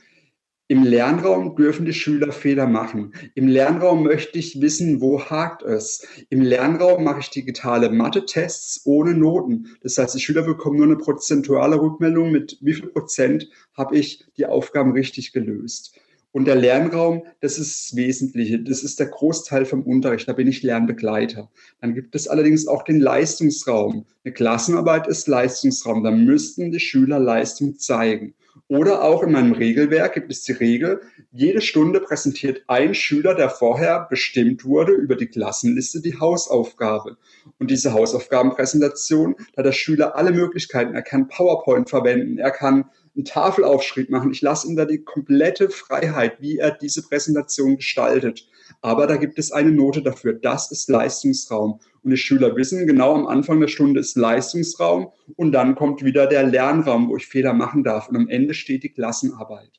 Im 0.70 0.82
Lernraum 0.82 1.56
dürfen 1.56 1.86
die 1.86 1.94
Schüler 1.94 2.30
Fehler 2.30 2.66
machen. 2.66 3.14
Im 3.34 3.48
Lernraum 3.48 4.02
möchte 4.02 4.38
ich 4.38 4.60
wissen, 4.60 5.00
wo 5.00 5.18
hakt 5.18 5.62
es. 5.62 6.06
Im 6.28 6.42
Lernraum 6.42 7.04
mache 7.04 7.20
ich 7.20 7.30
digitale 7.30 7.88
Mathe-Tests 7.88 8.82
ohne 8.84 9.14
Noten. 9.14 9.74
Das 9.82 9.96
heißt, 9.96 10.14
die 10.14 10.20
Schüler 10.20 10.42
bekommen 10.42 10.76
nur 10.76 10.84
eine 10.84 10.98
prozentuale 10.98 11.80
Rückmeldung 11.80 12.30
mit 12.32 12.58
wie 12.60 12.74
viel 12.74 12.88
Prozent 12.88 13.48
habe 13.72 13.96
ich 13.96 14.26
die 14.36 14.44
Aufgaben 14.44 14.92
richtig 14.92 15.32
gelöst. 15.32 15.98
Und 16.32 16.44
der 16.44 16.56
Lernraum, 16.56 17.22
das 17.40 17.58
ist 17.58 17.92
das 17.92 17.96
Wesentliche. 17.96 18.62
Das 18.62 18.82
ist 18.82 19.00
der 19.00 19.06
Großteil 19.06 19.64
vom 19.64 19.82
Unterricht. 19.84 20.28
Da 20.28 20.34
bin 20.34 20.48
ich 20.48 20.62
Lernbegleiter. 20.62 21.50
Dann 21.80 21.94
gibt 21.94 22.14
es 22.14 22.28
allerdings 22.28 22.68
auch 22.68 22.82
den 22.82 23.00
Leistungsraum. 23.00 24.04
Eine 24.22 24.34
Klassenarbeit 24.34 25.06
ist 25.06 25.28
Leistungsraum. 25.28 26.04
Da 26.04 26.10
müssten 26.10 26.72
die 26.72 26.80
Schüler 26.80 27.18
Leistung 27.18 27.78
zeigen. 27.78 28.34
Oder 28.68 29.02
auch 29.02 29.22
in 29.22 29.32
meinem 29.32 29.52
Regelwerk 29.52 30.14
gibt 30.14 30.30
es 30.30 30.42
die 30.42 30.52
Regel, 30.52 31.00
jede 31.32 31.60
Stunde 31.60 32.00
präsentiert 32.00 32.64
ein 32.66 32.94
Schüler, 32.94 33.34
der 33.34 33.48
vorher 33.48 34.06
bestimmt 34.10 34.64
wurde, 34.64 34.92
über 34.92 35.16
die 35.16 35.28
Klassenliste 35.28 36.02
die 36.02 36.18
Hausaufgabe. 36.18 37.16
Und 37.58 37.70
diese 37.70 37.92
Hausaufgabenpräsentation, 37.92 39.36
da 39.54 39.62
der 39.62 39.72
Schüler 39.72 40.16
alle 40.16 40.32
Möglichkeiten. 40.32 40.94
Er 40.94 41.02
kann 41.02 41.28
PowerPoint 41.28 41.88
verwenden, 41.88 42.38
er 42.38 42.50
kann 42.50 42.90
einen 43.18 43.24
Tafelaufschrieb 43.24 44.10
machen. 44.10 44.30
Ich 44.30 44.42
lasse 44.42 44.68
ihm 44.68 44.76
da 44.76 44.84
die 44.84 45.02
komplette 45.02 45.70
Freiheit, 45.70 46.40
wie 46.40 46.58
er 46.58 46.70
diese 46.70 47.02
Präsentation 47.02 47.76
gestaltet. 47.76 48.48
Aber 48.80 49.08
da 49.08 49.16
gibt 49.16 49.38
es 49.38 49.50
eine 49.50 49.72
Note 49.72 50.02
dafür. 50.02 50.34
Das 50.34 50.70
ist 50.70 50.88
Leistungsraum. 50.88 51.80
Und 52.04 52.10
die 52.10 52.16
Schüler 52.16 52.54
wissen, 52.54 52.86
genau 52.86 53.14
am 53.14 53.26
Anfang 53.26 53.60
der 53.60 53.66
Stunde 53.68 54.00
ist 54.00 54.16
Leistungsraum 54.16 55.10
und 55.34 55.50
dann 55.50 55.74
kommt 55.74 56.04
wieder 56.04 56.26
der 56.26 56.44
Lernraum, 56.44 57.08
wo 57.08 57.16
ich 57.16 57.26
Fehler 57.26 57.52
machen 57.52 57.82
darf. 57.82 58.08
Und 58.08 58.16
am 58.16 58.28
Ende 58.28 58.54
steht 58.54 58.84
die 58.84 58.92
Klassenarbeit. 58.92 59.72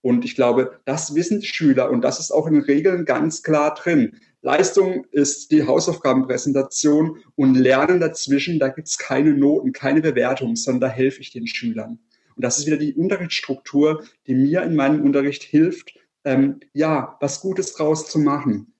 Und 0.00 0.24
ich 0.24 0.34
glaube, 0.34 0.80
das 0.86 1.14
wissen 1.14 1.40
die 1.40 1.46
Schüler 1.46 1.90
und 1.90 2.02
das 2.02 2.20
ist 2.20 2.30
auch 2.30 2.46
in 2.46 2.54
den 2.54 2.62
Regeln 2.62 3.04
ganz 3.04 3.42
klar 3.42 3.74
drin. 3.74 4.16
Leistung 4.40 5.04
ist 5.10 5.50
die 5.50 5.66
Hausaufgabenpräsentation 5.66 7.18
und 7.34 7.54
Lernen 7.54 8.00
dazwischen, 8.00 8.58
da 8.58 8.68
gibt 8.68 8.88
es 8.88 8.96
keine 8.96 9.34
Noten, 9.34 9.72
keine 9.72 10.00
Bewertung, 10.00 10.56
sondern 10.56 10.82
da 10.82 10.88
helfe 10.88 11.20
ich 11.20 11.32
den 11.32 11.46
Schülern. 11.46 11.98
Und 12.38 12.44
das 12.44 12.56
ist 12.56 12.66
wieder 12.66 12.76
die 12.76 12.94
Unterrichtsstruktur, 12.94 14.04
die 14.28 14.34
mir 14.36 14.62
in 14.62 14.76
meinem 14.76 15.02
Unterricht 15.02 15.42
hilft, 15.42 15.98
ähm, 16.22 16.60
ja, 16.72 17.16
was 17.20 17.40
Gutes 17.40 17.74
draus 17.74 18.08
zu 18.08 18.20
machen. 18.20 18.72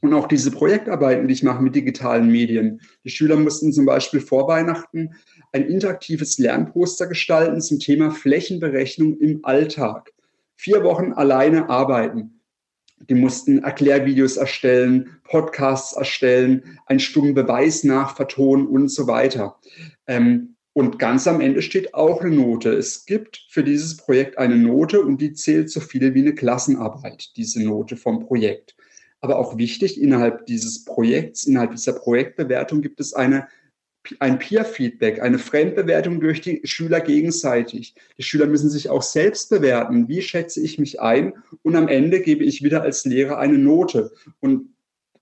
Und 0.00 0.14
auch 0.14 0.26
diese 0.26 0.50
Projektarbeiten, 0.50 1.28
die 1.28 1.34
ich 1.34 1.42
mache 1.42 1.62
mit 1.62 1.74
digitalen 1.74 2.28
Medien. 2.28 2.80
Die 3.04 3.10
Schüler 3.10 3.36
mussten 3.36 3.70
zum 3.70 3.84
Beispiel 3.84 4.20
vor 4.20 4.48
Weihnachten 4.48 5.10
ein 5.52 5.66
interaktives 5.66 6.38
Lernposter 6.38 7.06
gestalten 7.06 7.60
zum 7.60 7.80
Thema 7.80 8.12
Flächenberechnung 8.12 9.18
im 9.18 9.44
Alltag. 9.44 10.10
Vier 10.54 10.82
Wochen 10.82 11.12
alleine 11.12 11.68
arbeiten. 11.68 12.40
Die 13.10 13.14
mussten 13.14 13.62
Erklärvideos 13.62 14.38
erstellen, 14.38 15.18
Podcasts 15.24 15.92
erstellen, 15.92 16.78
einen 16.86 17.00
stummen 17.00 17.34
Beweis 17.34 17.84
nachvertonen 17.84 18.66
und 18.66 18.88
so 18.88 19.06
weiter. 19.06 19.58
Ähm, 20.06 20.51
und 20.74 20.98
ganz 20.98 21.26
am 21.26 21.40
Ende 21.40 21.60
steht 21.60 21.92
auch 21.92 22.22
eine 22.22 22.34
Note. 22.34 22.72
Es 22.72 23.04
gibt 23.04 23.44
für 23.50 23.62
dieses 23.62 23.96
Projekt 23.96 24.38
eine 24.38 24.56
Note 24.56 25.02
und 25.02 25.20
die 25.20 25.34
zählt 25.34 25.70
so 25.70 25.80
viel 25.80 26.14
wie 26.14 26.20
eine 26.20 26.34
Klassenarbeit, 26.34 27.36
diese 27.36 27.62
Note 27.62 27.96
vom 27.96 28.20
Projekt. 28.20 28.74
Aber 29.20 29.38
auch 29.38 29.58
wichtig, 29.58 30.00
innerhalb 30.00 30.46
dieses 30.46 30.84
Projekts, 30.84 31.44
innerhalb 31.44 31.72
dieser 31.72 31.92
Projektbewertung 31.92 32.80
gibt 32.80 33.00
es 33.00 33.12
eine, 33.12 33.48
ein 34.18 34.38
Peer-Feedback, 34.38 35.20
eine 35.20 35.38
Fremdbewertung 35.38 36.20
durch 36.20 36.40
die 36.40 36.62
Schüler 36.64 37.00
gegenseitig. 37.00 37.94
Die 38.16 38.22
Schüler 38.22 38.46
müssen 38.46 38.70
sich 38.70 38.88
auch 38.88 39.02
selbst 39.02 39.50
bewerten. 39.50 40.08
Wie 40.08 40.22
schätze 40.22 40.60
ich 40.60 40.78
mich 40.78 41.00
ein? 41.00 41.34
Und 41.62 41.76
am 41.76 41.86
Ende 41.86 42.20
gebe 42.20 42.44
ich 42.44 42.64
wieder 42.64 42.82
als 42.82 43.04
Lehrer 43.04 43.38
eine 43.38 43.58
Note. 43.58 44.10
Und 44.40 44.70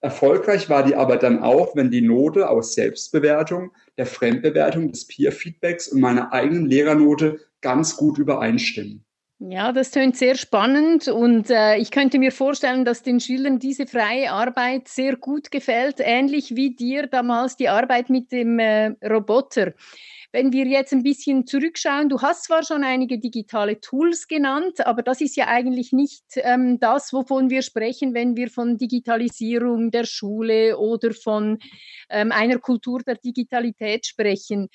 erfolgreich 0.01 0.69
war 0.69 0.85
die 0.85 0.95
Arbeit 0.95 1.23
dann 1.23 1.43
auch, 1.43 1.77
wenn 1.77 1.91
die 1.91 2.01
Note 2.01 2.49
aus 2.49 2.75
Selbstbewertung, 2.75 3.73
der 3.97 4.07
Fremdbewertung, 4.07 4.91
des 4.91 5.07
Peer-Feedbacks 5.07 5.89
und 5.89 6.01
meiner 6.01 6.33
eigenen 6.33 6.67
Lehrernote 6.67 7.41
ganz 7.61 7.97
gut 7.97 8.19
übereinstimmen. 8.19 9.05
Ja, 9.43 9.73
das 9.73 9.91
tönt 9.91 10.19
sehr 10.19 10.35
spannend 10.35 11.09
und 11.09 11.49
äh, 11.49 11.79
ich 11.79 11.91
könnte 11.91 12.19
mir 12.19 12.31
vorstellen, 12.31 12.85
dass 12.85 13.03
den 13.03 13.21
Schülern 13.21 13.59
diese 13.59 13.87
freie 13.87 14.31
Arbeit 14.31 14.87
sehr 14.87 15.17
gut 15.17 15.51
gefällt, 15.51 15.97
ähnlich 15.99 16.57
wie 16.57 16.75
dir 16.77 17.07
damals 17.07 17.57
die 17.57 17.71
Arbeit 17.71 18.11
mit 18.11 18.33
dem 18.33 18.59
äh, 18.59 18.89
Roboter. 19.03 19.73
Wenn 20.33 20.53
wir 20.53 20.67
jetzt 20.67 20.93
ein 20.93 21.03
bisschen 21.03 21.47
zurückschauen, 21.47 22.09
du 22.09 22.21
hast 22.21 22.45
zwar 22.45 22.63
schon 22.63 22.85
einige 22.85 23.19
digitale 23.19 23.81
Tools 23.81 24.29
genannt, 24.29 24.87
aber 24.87 25.03
das 25.03 25.21
ist 25.21 25.37
ja 25.37 25.49
eigentlich 25.49 25.93
nicht 25.93 26.23
ähm, 26.37 26.79
das, 26.79 27.13
wovon 27.13 27.51
wir 27.51 27.63
sprechen, 27.63 28.15
wenn 28.15 28.37
wir 28.37 28.49
von 28.49 28.77
Digitalisierung 28.77 29.91
der 29.91 30.05
Schule 30.05 30.79
oder 30.79 31.13
von 31.13 31.59
ähm, 32.09 32.31
einer 32.31 32.59
Kultur 32.59 33.01
der 33.01 33.17
Digitalität 33.17 34.07
sprechen. 34.07 34.69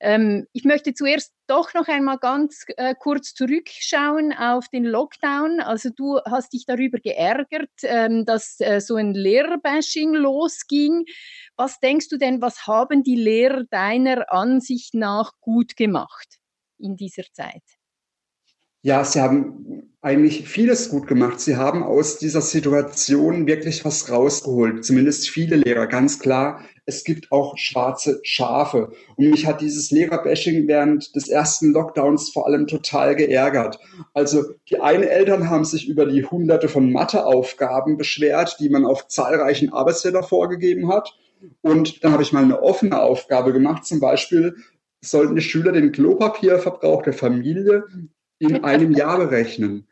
Ähm, 0.00 0.46
ich 0.52 0.64
möchte 0.64 0.94
zuerst 0.94 1.32
doch 1.46 1.74
noch 1.74 1.88
einmal 1.88 2.18
ganz 2.18 2.64
äh, 2.76 2.94
kurz 2.98 3.34
zurückschauen 3.34 4.32
auf 4.32 4.68
den 4.68 4.84
Lockdown. 4.84 5.60
Also 5.60 5.90
du 5.90 6.20
hast 6.26 6.52
dich 6.52 6.64
darüber 6.66 6.98
geärgert, 6.98 7.70
ähm, 7.82 8.24
dass 8.24 8.60
äh, 8.60 8.80
so 8.80 8.96
ein 8.96 9.14
Lehrerbashing 9.14 10.14
losging. 10.14 11.04
Was 11.56 11.80
denkst 11.80 12.08
du 12.08 12.18
denn, 12.18 12.42
was 12.42 12.66
haben 12.66 13.02
die 13.02 13.16
Lehrer 13.16 13.64
deiner 13.70 14.32
Ansicht 14.32 14.94
nach 14.94 15.32
gut 15.40 15.76
gemacht 15.76 16.38
in 16.78 16.96
dieser 16.96 17.24
Zeit? 17.32 17.75
Ja, 18.86 19.02
sie 19.02 19.20
haben 19.20 19.90
eigentlich 20.00 20.48
vieles 20.48 20.90
gut 20.90 21.08
gemacht. 21.08 21.40
Sie 21.40 21.56
haben 21.56 21.82
aus 21.82 22.18
dieser 22.18 22.40
Situation 22.40 23.48
wirklich 23.48 23.84
was 23.84 24.12
rausgeholt. 24.12 24.84
Zumindest 24.84 25.28
viele 25.28 25.56
Lehrer, 25.56 25.88
ganz 25.88 26.20
klar. 26.20 26.60
Es 26.84 27.02
gibt 27.02 27.32
auch 27.32 27.58
schwarze 27.58 28.20
Schafe. 28.22 28.92
Und 29.16 29.28
mich 29.28 29.44
hat 29.44 29.60
dieses 29.60 29.90
Lehrerbashing 29.90 30.68
während 30.68 31.16
des 31.16 31.28
ersten 31.28 31.72
Lockdowns 31.72 32.30
vor 32.30 32.46
allem 32.46 32.68
total 32.68 33.16
geärgert. 33.16 33.80
Also 34.14 34.44
die 34.70 34.78
einen 34.78 35.02
Eltern 35.02 35.50
haben 35.50 35.64
sich 35.64 35.88
über 35.88 36.06
die 36.06 36.24
hunderte 36.24 36.68
von 36.68 36.92
Matheaufgaben 36.92 37.96
beschwert, 37.96 38.58
die 38.60 38.68
man 38.68 38.84
auf 38.84 39.08
zahlreichen 39.08 39.72
Arbeitsfeldern 39.72 40.22
vorgegeben 40.22 40.90
hat. 40.90 41.18
Und 41.60 42.04
dann 42.04 42.12
habe 42.12 42.22
ich 42.22 42.32
mal 42.32 42.44
eine 42.44 42.62
offene 42.62 43.02
Aufgabe 43.02 43.52
gemacht. 43.52 43.84
Zum 43.84 43.98
Beispiel 43.98 44.54
sollten 45.00 45.34
die 45.34 45.42
Schüler 45.42 45.72
den 45.72 45.90
Klopapierverbrauch 45.90 47.02
der 47.02 47.14
Familie 47.14 47.82
in 48.38 48.64
einem 48.64 48.92
Jahr 48.92 49.18
berechnen. 49.18 49.86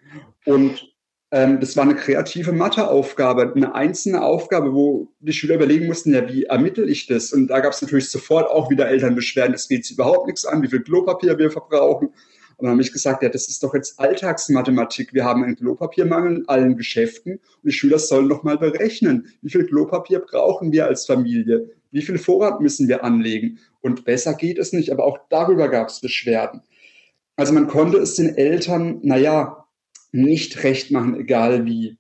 Und 0.45 0.95
ähm, 1.31 1.59
das 1.59 1.77
war 1.77 1.85
eine 1.85 1.97
kreative 1.97 2.53
Matheaufgabe, 2.53 3.53
eine 3.55 3.75
einzelne 3.75 4.23
Aufgabe, 4.23 4.73
wo 4.73 5.09
die 5.21 5.33
Schüler 5.33 5.57
überlegen 5.57 5.87
mussten, 5.87 6.15
ja, 6.15 6.29
wie 6.29 6.45
ermittle 6.45 6.85
ich 6.87 7.07
das? 7.07 7.33
Und 7.33 7.49
da 7.49 7.61
gab 7.61 7.73
es 7.73 7.83
natürlich 7.83 8.11
sofort 8.11 8.49
auch 8.49 8.71
wieder 8.71 8.89
Elternbeschwerden, 8.89 9.53
das 9.53 9.67
geht 9.69 9.85
sie 9.85 9.95
überhaupt 9.95 10.27
nichts 10.27 10.45
an, 10.45 10.63
wie 10.63 10.69
viel 10.69 10.83
Klopapier 10.83 11.37
wir 11.39 11.51
verbrauchen. 11.51 12.09
Und 12.57 12.67
dann 12.67 12.73
habe 12.73 12.83
ich 12.83 12.93
gesagt, 12.93 13.23
ja, 13.25 13.29
das 13.29 13.49
ist 13.49 13.63
doch 13.65 13.75
jetzt 13.75 13.99
Alltagsmathematik. 13.99 15.13
Wir 15.13 15.25
haben 15.25 15.43
einen 15.43 15.57
Klopapiermangel 15.57 16.37
in 16.37 16.49
allen 16.49 16.77
Geschäften 16.77 17.33
und 17.33 17.65
die 17.65 17.73
Schüler 17.73 17.99
sollen 17.99 18.29
doch 18.29 18.45
mal 18.45 18.59
berechnen, 18.59 19.27
wie 19.43 19.51
viel 19.51 19.67
Klopapier 19.67 20.21
brauchen 20.21 20.71
wir 20.71 20.87
als 20.87 21.05
Familie, 21.05 21.69
wie 21.91 22.03
viel 22.03 22.19
Vorrat 22.19 22.61
müssen 22.61 22.87
wir 22.87 23.03
anlegen. 23.03 23.59
Und 23.81 24.05
besser 24.05 24.35
geht 24.35 24.59
es 24.59 24.73
nicht, 24.73 24.93
aber 24.93 25.05
auch 25.05 25.19
darüber 25.31 25.69
gab 25.69 25.89
es 25.89 26.01
Beschwerden. 26.01 26.63
Also 27.37 27.53
man 27.53 27.67
konnte 27.67 27.99
es 27.99 28.15
den 28.15 28.37
Eltern, 28.37 29.01
naja, 29.03 29.67
nicht 30.13 30.63
recht 30.63 30.91
machen, 30.91 31.19
egal 31.19 31.65
wie. 31.67 31.99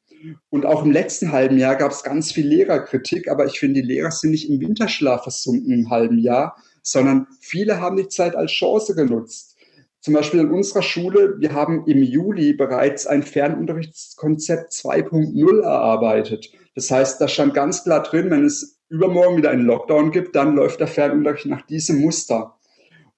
Und 0.48 0.64
auch 0.64 0.84
im 0.84 0.92
letzten 0.92 1.32
halben 1.32 1.58
Jahr 1.58 1.76
gab 1.76 1.90
es 1.90 2.02
ganz 2.02 2.32
viel 2.32 2.46
Lehrerkritik, 2.46 3.28
aber 3.28 3.46
ich 3.46 3.58
finde, 3.58 3.82
die 3.82 3.88
Lehrer 3.88 4.10
sind 4.10 4.30
nicht 4.30 4.48
im 4.48 4.60
Winterschlaf 4.60 5.24
versunken 5.24 5.72
im 5.72 5.90
halben 5.90 6.18
Jahr, 6.18 6.56
sondern 6.82 7.26
viele 7.40 7.80
haben 7.80 7.96
die 7.96 8.08
Zeit 8.08 8.36
als 8.36 8.52
Chance 8.52 8.94
genutzt. 8.94 9.56
Zum 10.00 10.14
Beispiel 10.14 10.40
in 10.40 10.50
unserer 10.50 10.82
Schule, 10.82 11.36
wir 11.40 11.52
haben 11.52 11.86
im 11.86 12.02
Juli 12.02 12.52
bereits 12.52 13.06
ein 13.06 13.22
Fernunterrichtskonzept 13.22 14.72
2.0 14.72 15.62
erarbeitet. 15.62 16.52
Das 16.74 16.90
heißt, 16.90 17.20
da 17.20 17.28
stand 17.28 17.54
ganz 17.54 17.84
klar 17.84 18.02
drin, 18.02 18.30
wenn 18.30 18.44
es 18.44 18.80
übermorgen 18.90 19.38
wieder 19.38 19.50
einen 19.50 19.64
Lockdown 19.64 20.10
gibt, 20.10 20.36
dann 20.36 20.56
läuft 20.56 20.80
der 20.80 20.88
Fernunterricht 20.88 21.46
nach 21.46 21.62
diesem 21.62 22.00
Muster. 22.00 22.53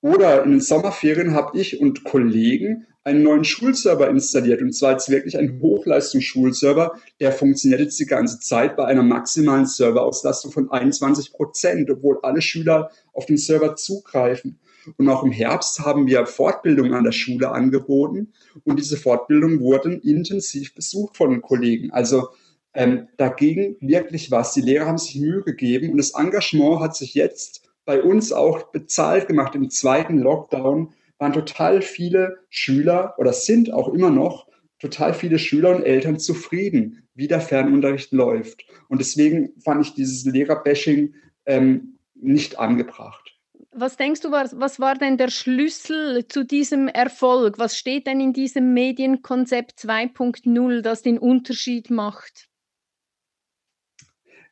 Oder 0.07 0.45
in 0.45 0.53
den 0.53 0.61
Sommerferien 0.61 1.35
habe 1.35 1.59
ich 1.59 1.81
und 1.81 2.05
Kollegen 2.05 2.87
einen 3.03 3.25
neuen 3.25 3.43
Schulserver 3.43 4.09
installiert. 4.09 4.63
Und 4.63 4.73
zwar 4.73 4.93
jetzt 4.93 5.11
wirklich 5.11 5.37
ein 5.37 5.61
Hochleistungsschulserver, 5.61 6.95
der 7.19 7.33
funktioniert 7.33 7.81
jetzt 7.81 7.99
die 7.99 8.07
ganze 8.07 8.39
Zeit 8.39 8.77
bei 8.77 8.85
einer 8.85 9.03
maximalen 9.03 9.67
Serverauslastung 9.67 10.53
von 10.53 10.71
21 10.71 11.33
Prozent, 11.33 11.91
obwohl 11.91 12.21
alle 12.23 12.41
Schüler 12.41 12.93
auf 13.15 13.27
den 13.27 13.37
Server 13.37 13.75
zugreifen. 13.75 14.61
Und 14.97 15.09
auch 15.09 15.25
im 15.25 15.33
Herbst 15.33 15.81
haben 15.81 16.07
wir 16.07 16.25
Fortbildungen 16.27 16.95
an 16.95 17.03
der 17.03 17.11
Schule 17.11 17.51
angeboten. 17.51 18.33
Und 18.63 18.79
diese 18.79 18.97
Fortbildungen 18.97 19.59
wurden 19.59 20.01
intensiv 20.03 20.73
besucht 20.77 21.17
von 21.17 21.31
den 21.31 21.43
Kollegen. 21.43 21.91
Also 21.91 22.29
ähm, 22.75 23.09
dagegen 23.17 23.77
wirklich 23.81 24.31
was. 24.31 24.53
Die 24.53 24.61
Lehrer 24.61 24.87
haben 24.87 24.99
sich 24.99 25.17
Mühe 25.17 25.43
gegeben 25.43 25.91
und 25.91 25.97
das 25.97 26.15
Engagement 26.15 26.79
hat 26.79 26.95
sich 26.95 27.15
jetzt 27.15 27.66
bei 27.87 28.03
uns 28.03 28.33
auch 28.33 28.71
bezahlt 28.73 29.29
gemacht. 29.29 29.55
Im 29.55 29.71
zweiten 29.71 30.19
Lockdown 30.19 30.93
waren 31.19 31.33
total 31.33 31.81
viele 31.81 32.37
Schüler 32.51 33.15
oder 33.17 33.33
sind 33.33 33.73
auch 33.73 33.89
immer 33.89 34.11
noch 34.11 34.47
total 34.79 35.15
viele 35.15 35.39
Schüler 35.39 35.75
und 35.75 35.83
Eltern 35.83 36.19
zufrieden, 36.19 37.09
wie 37.15 37.29
der 37.29 37.41
Fernunterricht 37.41 38.13
läuft. 38.13 38.67
Und 38.89 39.01
deswegen 39.01 39.55
fand 39.63 39.87
ich 39.87 39.95
dieses 39.95 40.31
Lehrerbashing 40.31 41.15
ähm, 41.47 41.99
nicht 42.15 42.59
angebracht. 42.59 43.33
Was 43.71 43.97
denkst 43.97 44.21
du, 44.23 44.31
was, 44.31 44.59
was 44.59 44.81
war 44.81 44.95
denn 44.95 45.17
der 45.17 45.29
Schlüssel 45.29 46.27
zu 46.29 46.45
diesem 46.45 46.89
Erfolg? 46.89 47.59
Was 47.59 47.77
steht 47.77 48.07
denn 48.07 48.21
in 48.21 48.33
diesem 48.33 48.75
Medienkonzept 48.75 49.79
2.0, 49.79 50.81
das 50.81 51.03
den 51.03 51.19
Unterschied 51.19 51.91
macht? 51.91 52.49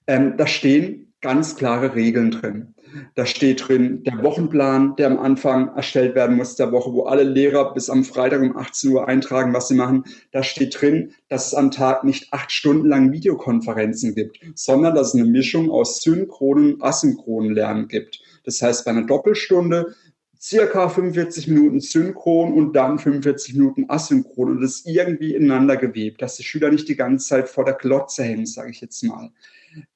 Ähm, 0.07 0.37
da 0.37 0.47
stehen 0.47 1.15
ganz 1.21 1.57
klare 1.57 1.95
Regeln 1.95 2.31
drin. 2.31 2.74
Da 3.15 3.27
steht 3.27 3.69
drin 3.69 4.03
der 4.05 4.23
Wochenplan, 4.23 4.97
der 4.97 5.09
am 5.09 5.19
Anfang 5.19 5.75
erstellt 5.75 6.15
werden 6.15 6.37
muss 6.37 6.57
der 6.57 6.73
Woche, 6.73 6.93
wo 6.93 7.05
alle 7.05 7.25
Lehrer 7.25 7.75
bis 7.75 7.91
am 7.91 8.05
Freitag 8.05 8.43
um 8.43 8.57
18 8.57 8.91
Uhr 8.93 9.09
eintragen, 9.09 9.53
was 9.53 9.69
sie 9.69 9.75
machen. 9.75 10.05
Da 10.33 10.43
steht 10.43 10.81
drin, 10.81 11.13
dass 11.29 11.49
es 11.49 11.55
am 11.55 11.71
Tag 11.71 12.05
nicht 12.05 12.33
acht 12.33 12.53
Stunden 12.53 12.89
lang 12.89 13.13
Videokonferenzen 13.13 14.15
gibt, 14.15 14.39
sondern 14.55 14.95
dass 14.95 15.09
es 15.09 15.15
eine 15.15 15.25
Mischung 15.25 15.71
aus 15.71 16.03
synchronen 16.03 16.75
und 16.75 16.83
asynchronen 16.83 17.55
Lernen 17.55 17.89
gibt. 17.89 18.21
Das 18.45 18.61
heißt, 18.61 18.85
bei 18.85 18.91
einer 18.91 19.07
Doppelstunde 19.07 19.95
circa 20.45 20.91
45 20.91 21.49
Minuten 21.49 21.81
synchron 21.81 22.53
und 22.53 22.75
dann 22.75 22.99
45 22.99 23.55
Minuten 23.55 23.87
asynchron 23.89 24.51
und 24.51 24.61
das 24.61 24.83
irgendwie 24.85 25.35
ineinander 25.35 25.79
gewebt, 25.79 26.21
dass 26.21 26.37
die 26.37 26.43
Schüler 26.43 26.71
nicht 26.71 26.87
die 26.89 26.97
ganze 26.97 27.27
Zeit 27.27 27.49
vor 27.49 27.65
der 27.65 27.75
Glotze 27.75 28.25
hängen, 28.25 28.45
sage 28.45 28.71
ich 28.71 28.83
jetzt 28.83 29.03
mal. 29.05 29.31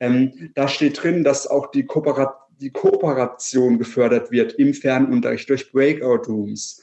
Ähm, 0.00 0.50
da 0.54 0.66
steht 0.68 1.02
drin, 1.02 1.22
dass 1.22 1.46
auch 1.46 1.70
die, 1.70 1.84
Kooperat 1.84 2.34
die 2.60 2.70
Kooperation 2.70 3.78
gefördert 3.78 4.30
wird 4.30 4.54
im 4.54 4.74
Fernunterricht 4.74 5.48
durch 5.48 5.70
Breakout 5.72 6.30
Rooms. 6.30 6.82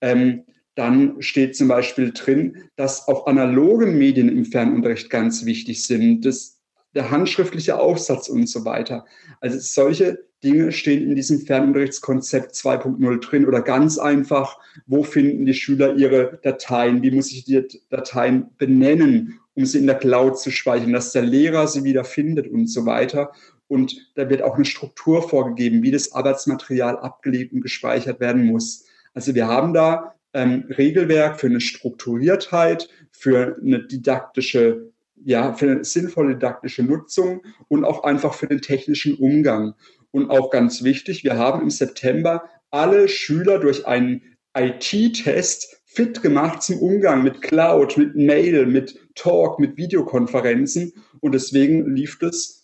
Ähm, 0.00 0.44
dann 0.74 1.22
steht 1.22 1.56
zum 1.56 1.68
Beispiel 1.68 2.12
drin, 2.12 2.64
dass 2.76 3.06
auch 3.06 3.26
analoge 3.26 3.86
Medien 3.86 4.28
im 4.28 4.44
Fernunterricht 4.44 5.08
ganz 5.08 5.44
wichtig 5.44 5.84
sind. 5.84 6.24
Das, 6.24 6.58
der 6.94 7.10
handschriftliche 7.10 7.78
Aufsatz 7.78 8.28
und 8.28 8.48
so 8.48 8.64
weiter. 8.64 9.04
Also 9.40 9.58
solche 9.58 10.24
Dinge 10.42 10.72
stehen 10.72 11.08
in 11.08 11.16
diesem 11.16 11.40
Fernunterrichtskonzept 11.40 12.54
2.0 12.54 13.20
drin 13.20 13.46
oder 13.46 13.62
ganz 13.62 13.98
einfach, 13.98 14.58
wo 14.86 15.02
finden 15.02 15.46
die 15.46 15.54
Schüler 15.54 15.94
ihre 15.94 16.38
Dateien, 16.42 17.02
wie 17.02 17.10
muss 17.10 17.32
ich 17.32 17.44
die 17.44 17.66
Dateien 17.88 18.50
benennen, 18.58 19.40
um 19.54 19.64
sie 19.64 19.78
in 19.78 19.86
der 19.86 19.96
Cloud 19.96 20.38
zu 20.38 20.50
speichern, 20.50 20.92
dass 20.92 21.12
der 21.12 21.22
Lehrer 21.22 21.66
sie 21.66 21.84
wieder 21.84 22.04
findet 22.04 22.48
und 22.48 22.66
so 22.66 22.84
weiter. 22.84 23.32
Und 23.68 24.12
da 24.14 24.28
wird 24.28 24.42
auch 24.42 24.56
eine 24.56 24.64
Struktur 24.64 25.28
vorgegeben, 25.28 25.82
wie 25.82 25.90
das 25.90 26.12
Arbeitsmaterial 26.12 26.98
abgelegt 26.98 27.52
und 27.52 27.62
gespeichert 27.62 28.20
werden 28.20 28.44
muss. 28.44 28.84
Also 29.14 29.34
wir 29.34 29.46
haben 29.46 29.72
da 29.72 30.14
ähm, 30.34 30.66
Regelwerk 30.76 31.40
für 31.40 31.46
eine 31.46 31.60
Strukturiertheit, 31.60 32.88
für 33.10 33.56
eine 33.60 33.86
didaktische, 33.86 34.92
ja, 35.24 35.54
für 35.54 35.70
eine 35.70 35.84
sinnvolle 35.84 36.34
didaktische 36.34 36.82
Nutzung 36.82 37.42
und 37.68 37.84
auch 37.84 38.04
einfach 38.04 38.34
für 38.34 38.48
den 38.48 38.60
technischen 38.60 39.14
Umgang. 39.14 39.74
Und 40.10 40.30
auch 40.30 40.50
ganz 40.50 40.82
wichtig, 40.82 41.24
wir 41.24 41.38
haben 41.38 41.62
im 41.62 41.70
September 41.70 42.44
alle 42.70 43.08
Schüler 43.08 43.58
durch 43.58 43.86
einen 43.86 44.22
IT-Test 44.56 45.80
fit 45.84 46.22
gemacht 46.22 46.62
zum 46.62 46.80
Umgang 46.80 47.22
mit 47.22 47.40
Cloud, 47.40 47.96
mit 47.96 48.16
Mail, 48.16 48.66
mit 48.66 48.98
Talk, 49.14 49.60
mit 49.60 49.76
Videokonferenzen. 49.76 50.92
Und 51.20 51.32
deswegen 51.32 51.94
lief 51.94 52.20
es 52.20 52.63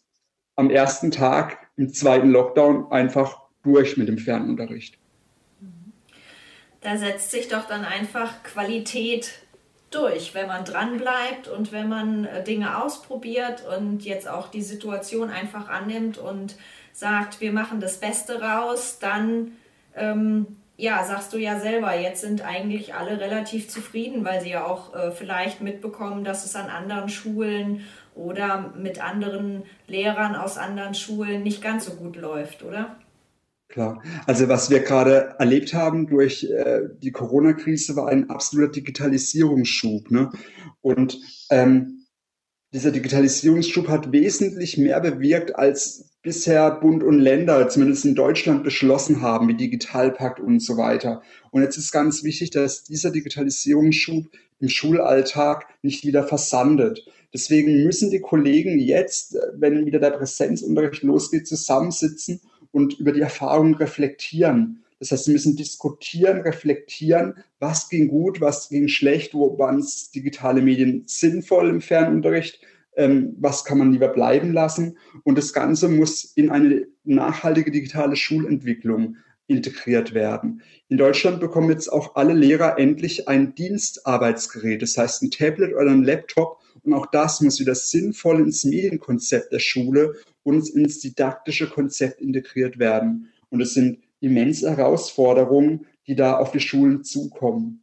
am 0.56 0.70
ersten 0.70 1.10
Tag 1.10 1.58
im 1.76 1.92
zweiten 1.92 2.30
Lockdown 2.30 2.90
einfach 2.92 3.40
durch 3.62 3.96
mit 3.96 4.08
dem 4.08 4.18
Fernunterricht. 4.18 4.98
Da 6.80 6.96
setzt 6.96 7.30
sich 7.30 7.48
doch 7.48 7.66
dann 7.66 7.84
einfach 7.84 8.42
Qualität 8.42 9.32
durch, 9.90 10.34
wenn 10.34 10.46
man 10.46 10.64
dran 10.64 10.98
bleibt 10.98 11.48
und 11.48 11.72
wenn 11.72 11.88
man 11.88 12.24
äh, 12.24 12.44
Dinge 12.44 12.82
ausprobiert 12.82 13.64
und 13.76 14.04
jetzt 14.04 14.28
auch 14.28 14.48
die 14.48 14.62
Situation 14.62 15.30
einfach 15.30 15.68
annimmt 15.68 16.16
und 16.16 16.56
sagt, 16.92 17.40
wir 17.40 17.52
machen 17.52 17.80
das 17.80 17.98
Beste 17.98 18.40
raus, 18.40 18.98
dann 19.00 19.52
ähm, 19.96 20.46
ja, 20.76 21.04
sagst 21.04 21.32
du 21.32 21.38
ja 21.38 21.60
selber, 21.60 21.94
jetzt 21.94 22.22
sind 22.22 22.42
eigentlich 22.42 22.94
alle 22.94 23.20
relativ 23.20 23.68
zufrieden, 23.68 24.24
weil 24.24 24.40
sie 24.40 24.50
ja 24.50 24.64
auch 24.64 24.94
äh, 24.94 25.10
vielleicht 25.10 25.60
mitbekommen, 25.60 26.24
dass 26.24 26.44
es 26.44 26.56
an 26.56 26.70
anderen 26.70 27.08
Schulen 27.08 27.84
oder 28.14 28.73
mit 28.77 29.03
anderen 29.03 29.64
Lehrern 29.87 30.35
aus 30.35 30.59
anderen 30.59 30.94
Schulen 30.94 31.42
nicht 31.42 31.62
ganz 31.62 31.87
so 31.87 31.92
gut 31.92 32.16
läuft, 32.16 32.62
oder? 32.62 32.96
Klar. 33.68 34.03
Also 34.27 34.49
was 34.49 34.68
wir 34.68 34.81
gerade 34.81 35.37
erlebt 35.38 35.75
haben 35.75 36.09
durch 36.09 36.44
äh, 36.44 36.81
die 37.01 37.12
Corona-Krise 37.12 37.94
war 37.94 38.09
ein 38.09 38.29
absoluter 38.29 38.73
Digitalisierungsschub. 38.73 40.11
Ne? 40.11 40.31
Und 40.81 41.20
ähm, 41.51 42.07
dieser 42.73 42.90
Digitalisierungsschub 42.90 43.88
hat 43.88 44.11
wesentlich 44.11 44.77
mehr 44.77 45.01
bewirkt, 45.01 45.55
als 45.55 46.11
bisher 46.23 46.70
Bund 46.73 47.03
und 47.03 47.18
Länder, 47.18 47.68
zumindest 47.68 48.05
in 48.05 48.14
Deutschland, 48.14 48.64
beschlossen 48.64 49.23
haben, 49.23 49.49
wie 49.49 49.55
Digitalpakt 49.55 50.40
und 50.40 50.61
so 50.61 50.77
weiter. 50.77 51.23
Und 51.51 51.62
jetzt 51.62 51.79
ist 51.79 51.92
ganz 51.92 52.23
wichtig, 52.25 52.51
dass 52.51 52.85
dieser 52.85 53.11
Digitalisierungsschub 53.11 54.27
im 54.59 54.68
Schulalltag 54.68 55.66
nicht 55.83 56.05
wieder 56.05 56.25
versandet. 56.25 57.07
Deswegen 57.32 57.84
müssen 57.84 58.10
die 58.10 58.20
Kollegen 58.20 58.78
jetzt, 58.78 59.36
wenn 59.54 59.86
wieder 59.86 60.00
der 60.00 60.10
Präsenzunterricht 60.10 61.02
losgeht, 61.02 61.46
zusammensitzen 61.46 62.40
und 62.72 62.98
über 62.98 63.12
die 63.12 63.20
Erfahrungen 63.20 63.74
reflektieren. 63.74 64.84
Das 64.98 65.12
heißt, 65.12 65.24
sie 65.24 65.32
müssen 65.32 65.56
diskutieren, 65.56 66.40
reflektieren, 66.42 67.34
was 67.58 67.88
ging 67.88 68.08
gut, 68.08 68.40
was 68.40 68.68
ging 68.68 68.88
schlecht, 68.88 69.32
wo 69.32 69.58
waren 69.58 69.84
digitale 70.14 70.60
Medien 70.60 71.04
sinnvoll 71.06 71.70
im 71.70 71.80
Fernunterricht, 71.80 72.60
ähm, 72.96 73.34
was 73.38 73.64
kann 73.64 73.78
man 73.78 73.92
lieber 73.92 74.08
bleiben 74.08 74.52
lassen. 74.52 74.98
Und 75.24 75.38
das 75.38 75.54
Ganze 75.54 75.88
muss 75.88 76.24
in 76.24 76.50
eine 76.50 76.86
nachhaltige 77.04 77.70
digitale 77.70 78.14
Schulentwicklung 78.14 79.16
integriert 79.46 80.14
werden. 80.14 80.62
In 80.88 80.98
Deutschland 80.98 81.40
bekommen 81.40 81.70
jetzt 81.70 81.88
auch 81.88 82.14
alle 82.14 82.34
Lehrer 82.34 82.78
endlich 82.78 83.26
ein 83.26 83.54
Dienstarbeitsgerät, 83.54 84.82
das 84.82 84.96
heißt 84.96 85.22
ein 85.22 85.30
Tablet 85.30 85.74
oder 85.74 85.90
ein 85.90 86.04
Laptop. 86.04 86.58
Und 86.82 86.94
auch 86.94 87.06
das 87.06 87.40
muss 87.40 87.60
wieder 87.60 87.74
sinnvoll 87.74 88.40
ins 88.40 88.64
Medienkonzept 88.64 89.52
der 89.52 89.58
Schule 89.58 90.14
und 90.42 90.68
ins 90.70 91.00
didaktische 91.00 91.68
Konzept 91.68 92.20
integriert 92.20 92.78
werden. 92.78 93.28
Und 93.50 93.60
es 93.60 93.74
sind 93.74 93.98
immense 94.20 94.76
Herausforderungen, 94.76 95.86
die 96.06 96.14
da 96.14 96.38
auf 96.38 96.52
die 96.52 96.60
Schulen 96.60 97.04
zukommen. 97.04 97.82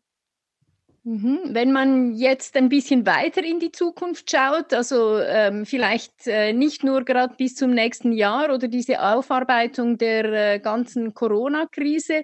Mhm. 1.07 1.39
Wenn 1.51 1.71
man 1.71 2.15
jetzt 2.15 2.57
ein 2.57 2.67
bisschen 2.67 3.05
weiter 3.05 3.41
in 3.41 3.62
die 3.62 3.71
Zukunft 3.71 4.29
schaut, 4.29 4.73
also 4.73 5.19
ähm, 5.19 5.65
vielleicht 5.65 6.27
äh, 6.27 6.51
nicht 6.51 6.83
nur 6.83 7.05
gerade 7.05 7.33
bis 7.38 7.55
zum 7.55 7.71
nächsten 7.71 8.12
Jahr 8.12 8.53
oder 8.53 8.67
diese 8.67 9.01
Aufarbeitung 9.01 9.97
der 9.97 10.55
äh, 10.55 10.60
ganzen 10.60 11.13
Corona-Krise, 11.13 12.23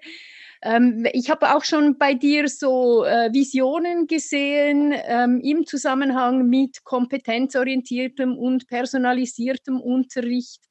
ähm, 0.64 1.06
ich 1.14 1.30
habe 1.30 1.56
auch 1.56 1.64
schon 1.64 1.98
bei 1.98 2.14
dir 2.14 2.48
so 2.48 3.06
äh, 3.06 3.32
Visionen 3.34 4.08
gesehen 4.08 4.94
ähm, 5.06 5.40
im 5.44 5.66
Zusammenhang 5.66 6.48
mit 6.48 6.84
kompetenzorientiertem 6.84 8.38
und 8.38 8.68
personalisiertem 8.68 9.80
Unterricht 9.80 10.64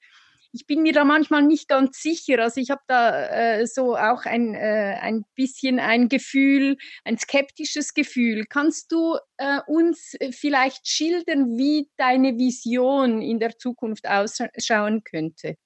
ich 0.53 0.67
bin 0.67 0.83
mir 0.83 0.93
da 0.93 1.05
manchmal 1.05 1.43
nicht 1.43 1.67
ganz 1.67 2.01
sicher. 2.01 2.39
Also 2.41 2.61
ich 2.61 2.71
habe 2.71 2.83
da 2.87 3.27
äh, 3.59 3.67
so 3.67 3.97
auch 3.97 4.27
ein, 4.27 4.55
äh, 4.55 4.99
ein 5.01 5.25
bisschen 5.35 5.81
ein 5.81 6.09
Gefühl, 6.09 6.77
ein 7.05 7.17
skeptisches 7.17 7.95
Gefühl. 7.95 8.45
Kannst 8.49 8.93
du 8.93 9.17
äh, 9.39 9.61
uns 9.67 10.15
vielleicht 10.31 10.87
schildern, 10.87 11.57
wie 11.57 11.89
deine 11.97 12.37
Vision 12.37 13.23
in 13.23 13.39
der 13.39 13.57
Zukunft 13.57 14.07
ausschauen 14.07 15.03
könnte? 15.05 15.57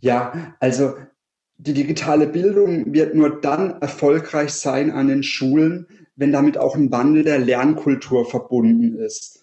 Ja, 0.00 0.54
also 0.60 0.94
die 1.58 1.72
digitale 1.72 2.26
Bildung 2.26 2.92
wird 2.92 3.14
nur 3.14 3.40
dann 3.40 3.80
erfolgreich 3.80 4.52
sein 4.52 4.90
an 4.90 5.08
den 5.08 5.22
Schulen, 5.22 5.86
wenn 6.14 6.32
damit 6.32 6.58
auch 6.58 6.76
ein 6.76 6.90
Wandel 6.90 7.24
der 7.24 7.38
Lernkultur 7.38 8.28
verbunden 8.28 8.96
ist. 8.96 9.42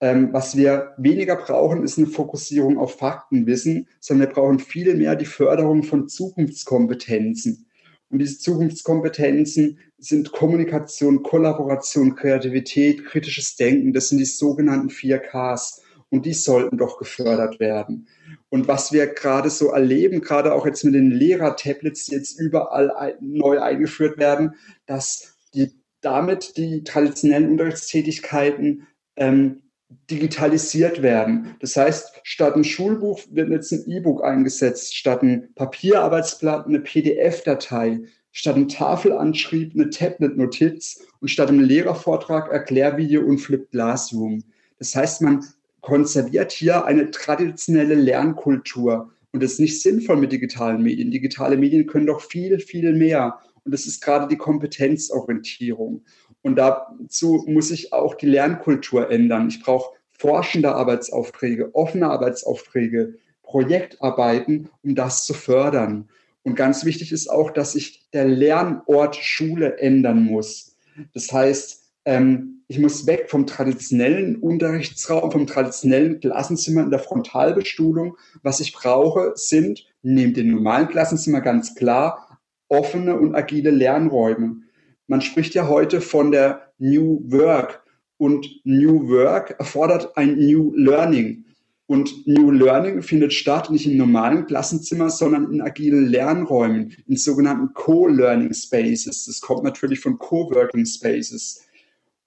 Ähm, 0.00 0.32
was 0.32 0.56
wir 0.56 0.94
weniger 0.96 1.36
brauchen, 1.36 1.84
ist 1.84 1.98
eine 1.98 2.08
Fokussierung 2.08 2.78
auf 2.78 2.96
Faktenwissen, 2.96 3.86
sondern 4.00 4.28
wir 4.28 4.34
brauchen 4.34 4.58
viel 4.58 4.94
mehr 4.96 5.14
die 5.14 5.26
Förderung 5.26 5.84
von 5.84 6.08
Zukunftskompetenzen. 6.08 7.66
Und 8.10 8.18
diese 8.18 8.38
Zukunftskompetenzen 8.38 9.78
sind 9.98 10.32
Kommunikation, 10.32 11.22
Kollaboration, 11.22 12.14
Kreativität, 12.14 13.06
kritisches 13.06 13.56
Denken. 13.56 13.92
Das 13.92 14.08
sind 14.08 14.18
die 14.18 14.24
sogenannten 14.24 14.88
4Ks. 14.88 15.80
Und 16.12 16.26
die 16.26 16.34
sollten 16.34 16.76
doch 16.76 16.98
gefördert 16.98 17.58
werden. 17.58 18.06
Und 18.50 18.68
was 18.68 18.92
wir 18.92 19.06
gerade 19.06 19.48
so 19.48 19.70
erleben, 19.70 20.20
gerade 20.20 20.52
auch 20.52 20.66
jetzt 20.66 20.84
mit 20.84 20.92
den 20.92 21.10
Lehrer-Tablets, 21.10 22.04
die 22.04 22.16
jetzt 22.16 22.38
überall 22.38 23.16
neu 23.20 23.62
eingeführt 23.62 24.18
werden, 24.18 24.54
dass 24.84 25.38
die 25.54 25.72
damit 26.02 26.58
die 26.58 26.84
traditionellen 26.84 27.48
Unterrichtstätigkeiten 27.52 28.86
ähm, 29.16 29.62
digitalisiert 30.10 31.00
werden. 31.00 31.56
Das 31.60 31.76
heißt, 31.76 32.20
statt 32.24 32.56
ein 32.56 32.64
Schulbuch 32.64 33.20
wird 33.30 33.48
jetzt 33.48 33.72
ein 33.72 33.84
E-Book 33.86 34.22
eingesetzt, 34.22 34.94
statt 34.94 35.22
ein 35.22 35.48
Papierarbeitsblatt 35.54 36.66
eine 36.66 36.80
PDF-Datei, 36.80 38.00
statt 38.32 38.56
ein 38.56 38.68
Tafelanschrieb 38.68 39.72
eine 39.74 39.88
Tablet-Notiz 39.88 41.06
und 41.20 41.28
statt 41.28 41.48
einem 41.48 41.60
Lehrervortrag 41.60 42.52
Erklärvideo 42.52 43.22
und 43.22 43.38
Flipped 43.38 43.70
Classroom. 43.70 44.44
Das 44.78 44.94
heißt, 44.94 45.22
man 45.22 45.42
konserviert 45.82 46.52
hier 46.52 46.86
eine 46.86 47.10
traditionelle 47.10 47.94
Lernkultur 47.94 49.10
und 49.32 49.42
ist 49.42 49.60
nicht 49.60 49.82
sinnvoll 49.82 50.16
mit 50.16 50.32
digitalen 50.32 50.82
Medien. 50.82 51.10
Digitale 51.10 51.56
Medien 51.56 51.86
können 51.86 52.06
doch 52.06 52.22
viel, 52.22 52.58
viel 52.58 52.94
mehr. 52.94 53.38
Und 53.64 53.72
das 53.72 53.86
ist 53.86 54.02
gerade 54.02 54.28
die 54.28 54.36
Kompetenzorientierung. 54.36 56.02
Und 56.42 56.56
dazu 56.56 57.44
muss 57.46 57.70
ich 57.70 57.92
auch 57.92 58.14
die 58.14 58.26
Lernkultur 58.26 59.10
ändern. 59.10 59.48
Ich 59.48 59.62
brauche 59.62 59.94
forschende 60.10 60.74
Arbeitsaufträge, 60.74 61.74
offene 61.74 62.08
Arbeitsaufträge, 62.08 63.14
Projektarbeiten, 63.42 64.68
um 64.82 64.94
das 64.94 65.26
zu 65.26 65.34
fördern. 65.34 66.08
Und 66.44 66.54
ganz 66.54 66.84
wichtig 66.84 67.12
ist 67.12 67.28
auch, 67.28 67.50
dass 67.50 67.72
sich 67.72 68.08
der 68.12 68.26
Lernort 68.26 69.16
Schule 69.16 69.78
ändern 69.78 70.24
muss. 70.24 70.76
Das 71.14 71.32
heißt, 71.32 71.90
ähm, 72.04 72.61
ich 72.72 72.78
muss 72.78 73.06
weg 73.06 73.26
vom 73.28 73.46
traditionellen 73.46 74.36
Unterrichtsraum, 74.36 75.30
vom 75.30 75.46
traditionellen 75.46 76.20
Klassenzimmer 76.20 76.80
in 76.82 76.88
der 76.88 77.00
Frontalbestuhlung. 77.00 78.16
Was 78.42 78.60
ich 78.60 78.72
brauche, 78.72 79.32
sind 79.34 79.84
neben 80.00 80.32
dem 80.32 80.52
normalen 80.52 80.88
Klassenzimmer 80.88 81.42
ganz 81.42 81.74
klar 81.74 82.40
offene 82.68 83.18
und 83.18 83.34
agile 83.34 83.70
Lernräume. 83.70 84.62
Man 85.06 85.20
spricht 85.20 85.52
ja 85.52 85.68
heute 85.68 86.00
von 86.00 86.32
der 86.32 86.72
New 86.78 87.20
Work 87.26 87.82
und 88.16 88.48
New 88.64 89.06
Work 89.10 89.56
erfordert 89.58 90.16
ein 90.16 90.38
New 90.38 90.72
Learning. 90.74 91.44
Und 91.84 92.26
New 92.26 92.50
Learning 92.50 93.02
findet 93.02 93.34
statt 93.34 93.68
nicht 93.68 93.84
im 93.84 93.98
normalen 93.98 94.46
Klassenzimmer, 94.46 95.10
sondern 95.10 95.52
in 95.52 95.60
agilen 95.60 96.06
Lernräumen, 96.06 96.96
in 97.06 97.18
sogenannten 97.18 97.74
Co-Learning 97.74 98.54
Spaces. 98.54 99.26
Das 99.26 99.42
kommt 99.42 99.62
natürlich 99.62 100.00
von 100.00 100.16
Co-Working 100.16 100.86
Spaces. 100.86 101.66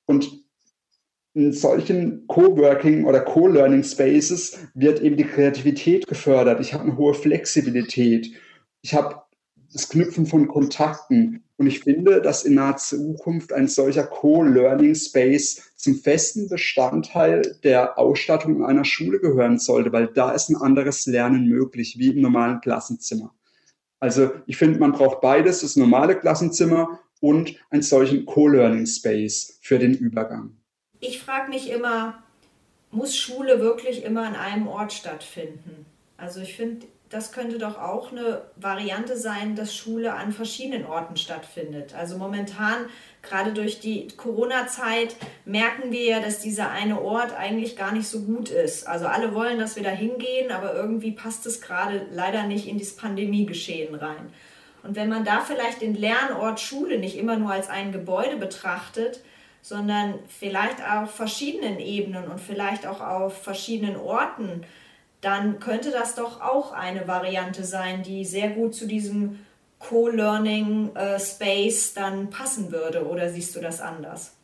Und 0.06 0.46
in 1.34 1.52
solchen 1.52 2.28
Co-Working 2.28 3.06
oder 3.06 3.20
Co-Learning 3.20 3.84
Spaces 3.84 4.58
wird 4.74 5.02
eben 5.02 5.18
die 5.18 5.26
Kreativität 5.26 6.08
gefördert. 6.08 6.62
Ich 6.62 6.74
habe 6.74 6.86
eine 6.86 6.98
hohe 6.98 7.14
Flexibilität. 7.14 8.32
Ich 8.82 8.94
habe 8.94 9.22
das 9.74 9.90
Knüpfen 9.90 10.26
von 10.26 10.48
Kontakten. 10.48 11.44
Und 11.58 11.68
ich 11.68 11.82
finde, 11.82 12.22
dass 12.22 12.44
in 12.44 12.56
naher 12.56 12.78
Zukunft 12.78 13.52
ein 13.52 13.68
solcher 13.68 14.04
Co-Learning 14.04 14.96
Space 14.96 15.72
zum 15.76 15.96
festen 15.96 16.48
Bestandteil 16.50 17.58
der 17.64 17.98
Ausstattung 17.98 18.66
einer 18.66 18.86
Schule 18.86 19.20
gehören 19.20 19.60
sollte, 19.60 19.92
weil 19.92 20.08
da 20.08 20.32
ist 20.32 20.50
ein 20.50 20.56
anderes 20.56 21.06
Lernen 21.06 21.48
möglich, 21.48 21.98
wie 21.98 22.10
im 22.10 22.22
normalen 22.22 22.62
Klassenzimmer. 22.62 23.34
Also 24.00 24.32
ich 24.48 24.58
finde, 24.58 24.80
man 24.80 24.92
braucht 24.92 25.22
beides, 25.22 25.62
das 25.62 25.76
normale 25.76 26.16
Klassenzimmer 26.18 27.00
und 27.22 27.56
einen 27.70 27.82
solchen 27.82 28.26
Co-Learning 28.26 28.86
Space 28.86 29.60
für 29.62 29.80
den 29.80 29.94
Übergang. 29.94 30.58
Ich 31.00 31.20
frage 31.20 31.50
mich 31.50 31.70
immer, 31.70 32.24
muss 32.92 33.16
Schule 33.18 33.60
wirklich 33.60 34.04
immer 34.04 34.24
an 34.26 34.36
einem 34.36 34.68
Ort 34.68 34.94
stattfinden? 34.94 35.86
Also 36.18 36.40
ich 36.42 36.56
finde, 36.56 36.88
das 37.10 37.32
könnte 37.32 37.60
doch 37.60 37.78
auch 37.78 38.12
eine 38.12 38.42
Variante 38.56 39.16
sein, 39.16 39.56
dass 39.56 39.76
Schule 39.76 40.14
an 40.14 40.32
verschiedenen 40.32 40.86
Orten 40.86 41.18
stattfindet. 41.18 41.94
Also 41.94 42.18
momentan, 42.18 42.86
gerade 43.22 43.54
durch 43.54 43.80
die 43.80 44.08
Corona-Zeit, 44.18 45.16
merken 45.46 45.92
wir 45.92 46.04
ja, 46.04 46.20
dass 46.20 46.40
dieser 46.40 46.72
eine 46.72 47.02
Ort 47.02 47.34
eigentlich 47.34 47.78
gar 47.78 47.92
nicht 47.92 48.08
so 48.08 48.22
gut 48.22 48.50
ist. 48.50 48.88
Also 48.88 49.06
alle 49.06 49.36
wollen, 49.36 49.60
dass 49.60 49.76
wir 49.76 49.84
da 49.84 49.92
hingehen, 49.92 50.52
aber 50.52 50.74
irgendwie 50.74 51.12
passt 51.12 51.46
es 51.46 51.62
gerade 51.62 52.08
leider 52.12 52.48
nicht 52.48 52.68
in 52.68 52.80
das 52.80 52.96
Pandemiegeschehen 52.96 53.94
rein. 53.94 54.34
Und 54.86 54.96
wenn 54.96 55.10
man 55.10 55.26
da 55.26 55.42
vielleicht 55.42 55.82
den 55.82 55.96
Lernort 55.96 56.60
Schule 56.60 57.00
nicht 57.00 57.18
immer 57.18 57.38
nur 57.38 57.52
als 57.52 57.70
ein 57.70 57.92
Gebäude 57.92 58.38
betrachtet, 58.38 59.22
sondern 59.62 60.20
vielleicht 60.28 60.78
auf 60.88 61.12
verschiedenen 61.12 61.80
Ebenen 61.80 62.26
und 62.30 62.40
vielleicht 62.40 62.86
auch 62.86 63.02
auf 63.02 63.42
verschiedenen 63.42 63.96
Orten, 63.96 64.64
dann 65.22 65.60
könnte 65.60 65.90
das 65.90 66.14
doch 66.14 66.40
auch 66.40 66.72
eine 66.72 67.08
Variante 67.08 67.64
sein, 67.64 68.04
die 68.04 68.26
sehr 68.26 68.50
gut 68.50 68.76
zu 68.76 68.86
diesem 68.86 69.40
Co-Learning 69.80 70.96
äh, 70.96 71.20
dann 71.96 72.30
passen 72.30 72.72
würde. 72.72 73.08
Oder 73.08 73.30
siehst 73.30 73.56
du 73.56 73.60
das 73.60 73.82
anders? 73.82 74.35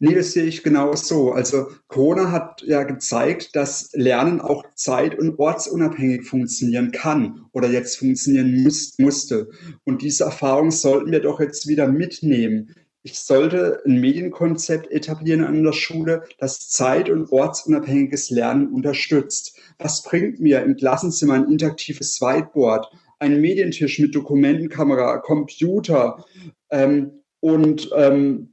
Nee, 0.00 0.14
das 0.14 0.32
sehe 0.32 0.44
ich 0.44 0.62
genau 0.62 0.94
so. 0.94 1.32
Also 1.32 1.68
Corona 1.86 2.32
hat 2.32 2.62
ja 2.66 2.82
gezeigt, 2.82 3.54
dass 3.54 3.90
Lernen 3.92 4.40
auch 4.40 4.64
zeit- 4.74 5.18
und 5.18 5.38
ortsunabhängig 5.38 6.24
funktionieren 6.24 6.90
kann 6.90 7.46
oder 7.52 7.68
jetzt 7.68 7.96
funktionieren 7.96 8.62
muss, 8.62 8.98
musste. 8.98 9.48
Und 9.84 10.02
diese 10.02 10.24
Erfahrung 10.24 10.70
sollten 10.70 11.12
wir 11.12 11.20
doch 11.20 11.40
jetzt 11.40 11.68
wieder 11.68 11.86
mitnehmen. 11.86 12.74
Ich 13.02 13.18
sollte 13.20 13.80
ein 13.86 14.00
Medienkonzept 14.00 14.90
etablieren 14.90 15.44
an 15.44 15.62
der 15.62 15.72
Schule, 15.72 16.24
das 16.38 16.68
zeit- 16.68 17.08
und 17.08 17.32
ortsunabhängiges 17.32 18.30
Lernen 18.30 18.68
unterstützt. 18.68 19.56
Was 19.78 20.02
bringt 20.02 20.40
mir 20.40 20.62
im 20.62 20.76
Klassenzimmer 20.76 21.34
ein 21.34 21.50
interaktives 21.50 22.20
Whiteboard, 22.20 22.90
ein 23.18 23.40
Medientisch 23.40 23.98
mit 24.00 24.14
Dokumentenkamera, 24.14 25.18
Computer 25.18 26.24
ähm, 26.70 27.22
und 27.40 27.90
ähm, 27.96 28.49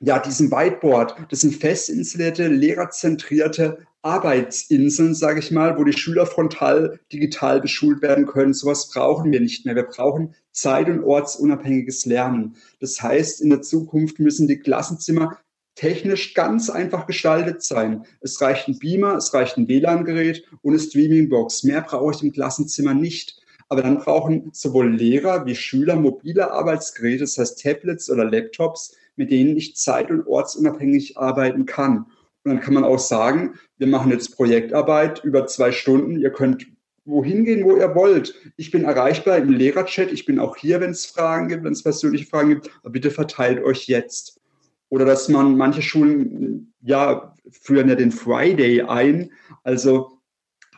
ja, 0.00 0.18
diesem 0.18 0.50
Whiteboard. 0.50 1.14
Das 1.30 1.40
sind 1.40 1.54
fest 1.54 1.90
installierte, 1.90 2.48
lehrerzentrierte 2.48 3.78
Arbeitsinseln, 4.02 5.14
sage 5.14 5.40
ich 5.40 5.50
mal, 5.50 5.78
wo 5.78 5.84
die 5.84 5.92
Schüler 5.92 6.24
frontal 6.24 6.98
digital 7.12 7.60
beschult 7.60 8.00
werden 8.00 8.26
können. 8.26 8.54
Sowas 8.54 8.88
brauchen 8.88 9.30
wir 9.30 9.40
nicht 9.40 9.66
mehr. 9.66 9.76
Wir 9.76 9.82
brauchen 9.82 10.34
zeit- 10.52 10.88
und 10.88 11.04
ortsunabhängiges 11.04 12.06
Lernen. 12.06 12.56
Das 12.80 13.02
heißt, 13.02 13.42
in 13.42 13.50
der 13.50 13.60
Zukunft 13.60 14.18
müssen 14.18 14.48
die 14.48 14.58
Klassenzimmer 14.58 15.38
technisch 15.74 16.32
ganz 16.34 16.70
einfach 16.70 17.06
gestaltet 17.06 17.62
sein. 17.62 18.04
Es 18.20 18.40
reicht 18.40 18.68
ein 18.68 18.78
Beamer, 18.78 19.16
es 19.16 19.32
reicht 19.34 19.58
ein 19.58 19.68
WLAN-Gerät 19.68 20.44
und 20.62 20.72
eine 20.72 20.80
Streamingbox. 20.80 21.64
Mehr 21.64 21.82
brauche 21.82 22.14
ich 22.14 22.22
im 22.22 22.32
Klassenzimmer 22.32 22.94
nicht. 22.94 23.38
Aber 23.68 23.82
dann 23.82 23.98
brauchen 23.98 24.50
sowohl 24.52 24.92
Lehrer 24.92 25.46
wie 25.46 25.54
Schüler 25.54 25.94
mobile 25.94 26.50
Arbeitsgeräte, 26.50 27.20
das 27.20 27.38
heißt 27.38 27.62
Tablets 27.62 28.10
oder 28.10 28.24
Laptops, 28.24 28.96
mit 29.16 29.30
denen 29.30 29.56
ich 29.56 29.76
zeit- 29.76 30.10
und 30.10 30.26
ortsunabhängig 30.26 31.18
arbeiten 31.18 31.66
kann. 31.66 32.06
Und 32.42 32.52
dann 32.52 32.60
kann 32.60 32.74
man 32.74 32.84
auch 32.84 32.98
sagen, 32.98 33.54
wir 33.78 33.86
machen 33.86 34.10
jetzt 34.10 34.36
Projektarbeit 34.36 35.22
über 35.24 35.46
zwei 35.46 35.72
Stunden. 35.72 36.18
Ihr 36.18 36.30
könnt 36.30 36.66
wohin 37.04 37.44
gehen, 37.44 37.64
wo 37.64 37.76
ihr 37.76 37.94
wollt. 37.94 38.34
Ich 38.56 38.70
bin 38.70 38.84
erreichbar 38.84 39.38
im 39.38 39.50
Lehrerchat. 39.50 40.12
Ich 40.12 40.24
bin 40.24 40.38
auch 40.38 40.56
hier, 40.56 40.80
wenn 40.80 40.90
es 40.90 41.06
Fragen 41.06 41.48
gibt, 41.48 41.64
wenn 41.64 41.72
es 41.72 41.82
persönliche 41.82 42.26
Fragen 42.26 42.50
gibt. 42.50 42.70
Aber 42.82 42.90
bitte 42.90 43.10
verteilt 43.10 43.62
euch 43.62 43.86
jetzt. 43.86 44.40
Oder 44.88 45.04
dass 45.04 45.28
man, 45.28 45.56
manche 45.56 45.82
Schulen, 45.82 46.72
ja, 46.82 47.34
führen 47.50 47.88
ja 47.88 47.94
den 47.94 48.12
Friday 48.12 48.82
ein. 48.82 49.32
Also 49.62 50.18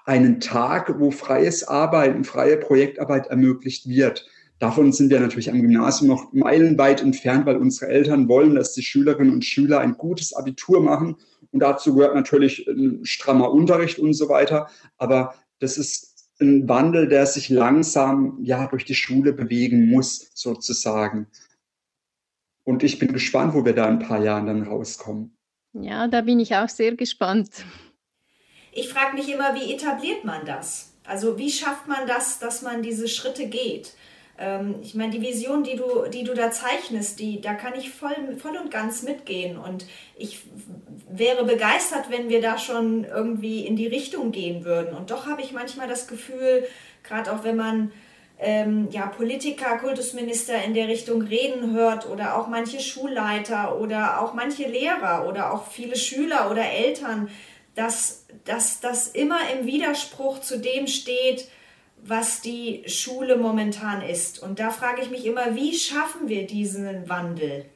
einen 0.04 0.40
Tag, 0.40 0.98
wo 0.98 1.10
freies 1.10 1.64
Arbeiten, 1.64 2.24
freie 2.24 2.56
Projektarbeit 2.56 3.28
ermöglicht 3.28 3.88
wird. 3.88 4.26
Davon 4.62 4.92
sind 4.92 5.10
wir 5.10 5.18
natürlich 5.18 5.50
am 5.50 5.60
Gymnasium 5.60 6.08
noch 6.08 6.32
meilenweit 6.32 7.02
entfernt, 7.02 7.46
weil 7.46 7.56
unsere 7.56 7.90
Eltern 7.90 8.28
wollen, 8.28 8.54
dass 8.54 8.74
die 8.74 8.84
Schülerinnen 8.84 9.32
und 9.32 9.44
Schüler 9.44 9.80
ein 9.80 9.94
gutes 9.98 10.34
Abitur 10.34 10.80
machen. 10.80 11.16
Und 11.50 11.58
dazu 11.58 11.96
gehört 11.96 12.14
natürlich 12.14 12.68
ein 12.68 13.04
strammer 13.04 13.50
Unterricht 13.50 13.98
und 13.98 14.14
so 14.14 14.28
weiter. 14.28 14.68
Aber 14.98 15.34
das 15.58 15.78
ist 15.78 16.28
ein 16.40 16.68
Wandel, 16.68 17.08
der 17.08 17.26
sich 17.26 17.48
langsam 17.48 18.38
ja 18.40 18.68
durch 18.68 18.84
die 18.84 18.94
Schule 18.94 19.32
bewegen 19.32 19.90
muss, 19.90 20.30
sozusagen. 20.32 21.26
Und 22.62 22.84
ich 22.84 23.00
bin 23.00 23.12
gespannt, 23.12 23.54
wo 23.54 23.64
wir 23.64 23.72
da 23.72 23.88
in 23.88 23.94
ein 23.94 24.06
paar 24.06 24.22
Jahren 24.22 24.46
dann 24.46 24.62
rauskommen. 24.62 25.36
Ja, 25.72 26.06
da 26.06 26.20
bin 26.20 26.38
ich 26.38 26.54
auch 26.54 26.68
sehr 26.68 26.94
gespannt. 26.94 27.64
Ich 28.70 28.90
frage 28.90 29.16
mich 29.16 29.28
immer, 29.28 29.56
wie 29.56 29.74
etabliert 29.74 30.24
man 30.24 30.46
das? 30.46 30.92
Also 31.02 31.36
wie 31.36 31.50
schafft 31.50 31.88
man 31.88 32.06
das, 32.06 32.38
dass 32.38 32.62
man 32.62 32.84
diese 32.84 33.08
Schritte 33.08 33.48
geht? 33.48 33.94
Ähm, 34.38 34.76
ich 34.82 34.94
meine, 34.94 35.12
die 35.12 35.20
Vision, 35.20 35.62
die 35.62 35.76
du, 35.76 36.08
die 36.12 36.24
du 36.24 36.34
da 36.34 36.50
zeichnest, 36.50 37.20
die, 37.20 37.40
da 37.40 37.54
kann 37.54 37.74
ich 37.78 37.90
voll, 37.90 38.36
voll 38.38 38.56
und 38.56 38.70
ganz 38.70 39.02
mitgehen. 39.02 39.58
Und 39.58 39.86
ich 40.16 40.42
wäre 41.10 41.44
begeistert, 41.44 42.10
wenn 42.10 42.28
wir 42.28 42.40
da 42.40 42.58
schon 42.58 43.04
irgendwie 43.04 43.66
in 43.66 43.76
die 43.76 43.86
Richtung 43.86 44.32
gehen 44.32 44.64
würden. 44.64 44.96
Und 44.96 45.10
doch 45.10 45.26
habe 45.26 45.42
ich 45.42 45.52
manchmal 45.52 45.88
das 45.88 46.08
Gefühl, 46.08 46.66
gerade 47.02 47.32
auch 47.32 47.44
wenn 47.44 47.56
man 47.56 47.92
ähm, 48.38 48.88
ja, 48.90 49.06
Politiker, 49.06 49.78
Kultusminister 49.78 50.62
in 50.64 50.74
der 50.74 50.88
Richtung 50.88 51.22
reden 51.22 51.74
hört 51.74 52.08
oder 52.08 52.36
auch 52.36 52.48
manche 52.48 52.80
Schulleiter 52.80 53.78
oder 53.78 54.20
auch 54.20 54.34
manche 54.34 54.66
Lehrer 54.66 55.28
oder 55.28 55.52
auch 55.52 55.68
viele 55.70 55.96
Schüler 55.96 56.50
oder 56.50 56.64
Eltern, 56.64 57.30
dass 57.74 58.24
das 58.44 59.08
immer 59.08 59.38
im 59.54 59.66
Widerspruch 59.66 60.40
zu 60.40 60.58
dem 60.58 60.86
steht, 60.86 61.48
was 62.04 62.40
die 62.40 62.82
Schule 62.86 63.36
momentan 63.36 64.02
ist. 64.02 64.42
Und 64.42 64.58
da 64.58 64.70
frage 64.70 65.02
ich 65.02 65.10
mich 65.10 65.26
immer, 65.26 65.54
wie 65.54 65.74
schaffen 65.74 66.28
wir 66.28 66.46
diesen 66.46 67.08
Wandel? 67.08 67.66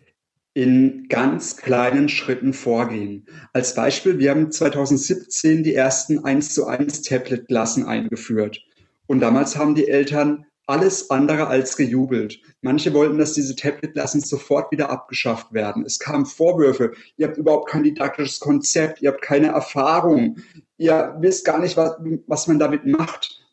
in 0.57 1.07
ganz 1.11 1.59
kleinen 1.59 2.09
Schritten 2.09 2.55
vorgehen. 2.55 3.27
Als 3.53 3.75
Beispiel, 3.75 4.19
wir 4.19 4.31
haben 4.31 4.51
2017 4.51 5.62
die 5.62 5.75
ersten 5.75 6.25
1 6.25 6.55
zu 6.55 6.67
1 6.67 7.03
Tablet-Klassen 7.03 7.85
eingeführt. 7.85 8.65
Und 9.07 9.21
damals 9.21 9.59
haben 9.59 9.75
die 9.75 9.87
Eltern 9.87 10.47
alles 10.67 11.11
andere 11.11 11.49
als 11.49 11.77
gejubelt. 11.77 12.41
Manche 12.62 12.95
wollten, 12.95 13.19
dass 13.19 13.35
diese 13.35 13.55
Tablet-Klassen 13.55 14.23
sofort 14.23 14.73
wieder 14.73 14.89
abgeschafft 14.89 15.53
werden. 15.53 15.85
Es 15.85 15.99
kamen 15.99 16.25
Vorwürfe, 16.25 16.93
ihr 17.19 17.29
habt 17.29 17.37
überhaupt 17.37 17.69
kein 17.69 17.85
didaktisches 17.85 18.41
Konzept, 18.41 19.03
ihr 19.03 19.11
habt 19.11 19.21
keine 19.21 19.49
Erfahrung, 19.49 20.39
ihr 20.79 21.17
wisst 21.21 21.45
gar 21.45 21.61
nicht, 21.61 21.77
was, 21.77 21.97
was 22.27 22.47
man 22.47 22.59
damit 22.59 22.87
macht. 22.87 23.45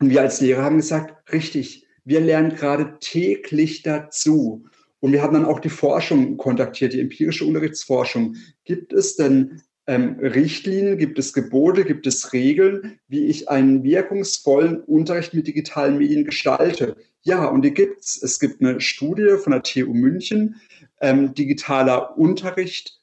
Und 0.00 0.10
wir 0.10 0.20
als 0.20 0.40
Lehrer 0.40 0.62
haben 0.62 0.76
gesagt, 0.76 1.32
richtig, 1.32 1.86
wir 2.04 2.20
lernen 2.20 2.54
gerade 2.54 2.98
täglich 3.00 3.82
dazu. 3.82 4.64
Und 5.00 5.12
wir 5.12 5.22
haben 5.22 5.34
dann 5.34 5.44
auch 5.44 5.60
die 5.60 5.68
Forschung 5.68 6.36
kontaktiert, 6.36 6.92
die 6.92 7.00
empirische 7.00 7.44
Unterrichtsforschung. 7.44 8.36
Gibt 8.64 8.92
es 8.92 9.16
denn 9.16 9.62
ähm, 9.86 10.18
Richtlinien, 10.20 10.98
gibt 10.98 11.18
es 11.18 11.32
Gebote, 11.32 11.84
gibt 11.84 12.06
es 12.06 12.32
Regeln, 12.32 12.98
wie 13.08 13.26
ich 13.26 13.48
einen 13.48 13.84
wirkungsvollen 13.84 14.80
Unterricht 14.80 15.34
mit 15.34 15.46
digitalen 15.46 15.98
Medien 15.98 16.24
gestalte? 16.24 16.96
Ja, 17.22 17.46
und 17.46 17.62
die 17.62 17.74
gibt 17.74 18.00
es. 18.00 18.20
Es 18.22 18.38
gibt 18.38 18.60
eine 18.60 18.80
Studie 18.80 19.36
von 19.42 19.52
der 19.52 19.62
TU 19.62 19.92
München, 19.92 20.56
ähm, 21.00 21.34
digitaler 21.34 22.16
Unterricht 22.16 23.00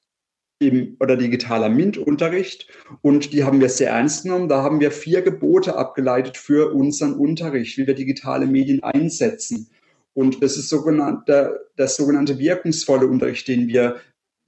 im, 0.67 0.97
oder 0.99 1.17
digitaler 1.17 1.69
MINT-Unterricht. 1.69 2.67
Und 3.01 3.33
die 3.33 3.43
haben 3.43 3.59
wir 3.59 3.69
sehr 3.69 3.91
ernst 3.91 4.23
genommen. 4.23 4.49
Da 4.49 4.63
haben 4.63 4.79
wir 4.79 4.91
vier 4.91 5.21
Gebote 5.21 5.75
abgeleitet 5.75 6.37
für 6.37 6.73
unseren 6.73 7.13
Unterricht, 7.13 7.77
wie 7.77 7.87
wir 7.87 7.95
digitale 7.95 8.45
Medien 8.45 8.83
einsetzen. 8.83 9.69
Und 10.13 10.43
das 10.43 10.57
ist 10.57 10.69
sogenannte, 10.69 11.67
das 11.75 11.95
sogenannte 11.95 12.37
wirkungsvolle 12.37 13.07
Unterricht, 13.07 13.47
den 13.47 13.67
wir 13.67 13.97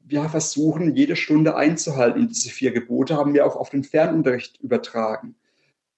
ja, 0.07 0.29
versuchen, 0.29 0.95
jede 0.95 1.15
Stunde 1.15 1.55
einzuhalten. 1.55 2.21
Und 2.21 2.29
diese 2.29 2.49
vier 2.49 2.71
Gebote 2.71 3.15
haben 3.15 3.33
wir 3.33 3.45
auch 3.45 3.55
auf 3.55 3.69
den 3.69 3.83
Fernunterricht 3.83 4.59
übertragen. 4.61 5.35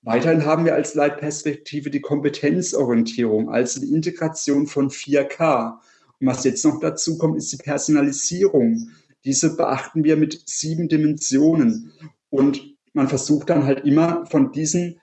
Weiterhin 0.04 0.46
haben 0.46 0.64
wir 0.64 0.74
als 0.74 0.94
Leitperspektive 0.94 1.90
die 1.90 2.00
Kompetenzorientierung, 2.00 3.50
also 3.50 3.82
die 3.82 3.94
Integration 3.94 4.66
von 4.68 4.90
4K. 4.90 5.80
Und 6.20 6.28
was 6.28 6.46
jetzt 6.46 6.64
noch 6.64 6.80
dazu 6.80 7.18
kommt, 7.18 7.38
ist 7.38 7.52
die 7.52 7.58
Personalisierung. 7.58 8.92
Diese 9.28 9.58
beachten 9.58 10.06
wir 10.06 10.16
mit 10.16 10.42
sieben 10.46 10.88
Dimensionen. 10.88 11.92
Und 12.30 12.62
man 12.94 13.10
versucht 13.10 13.50
dann 13.50 13.66
halt 13.66 13.84
immer 13.84 14.26
von 14.28 14.54
diesen 14.54 15.02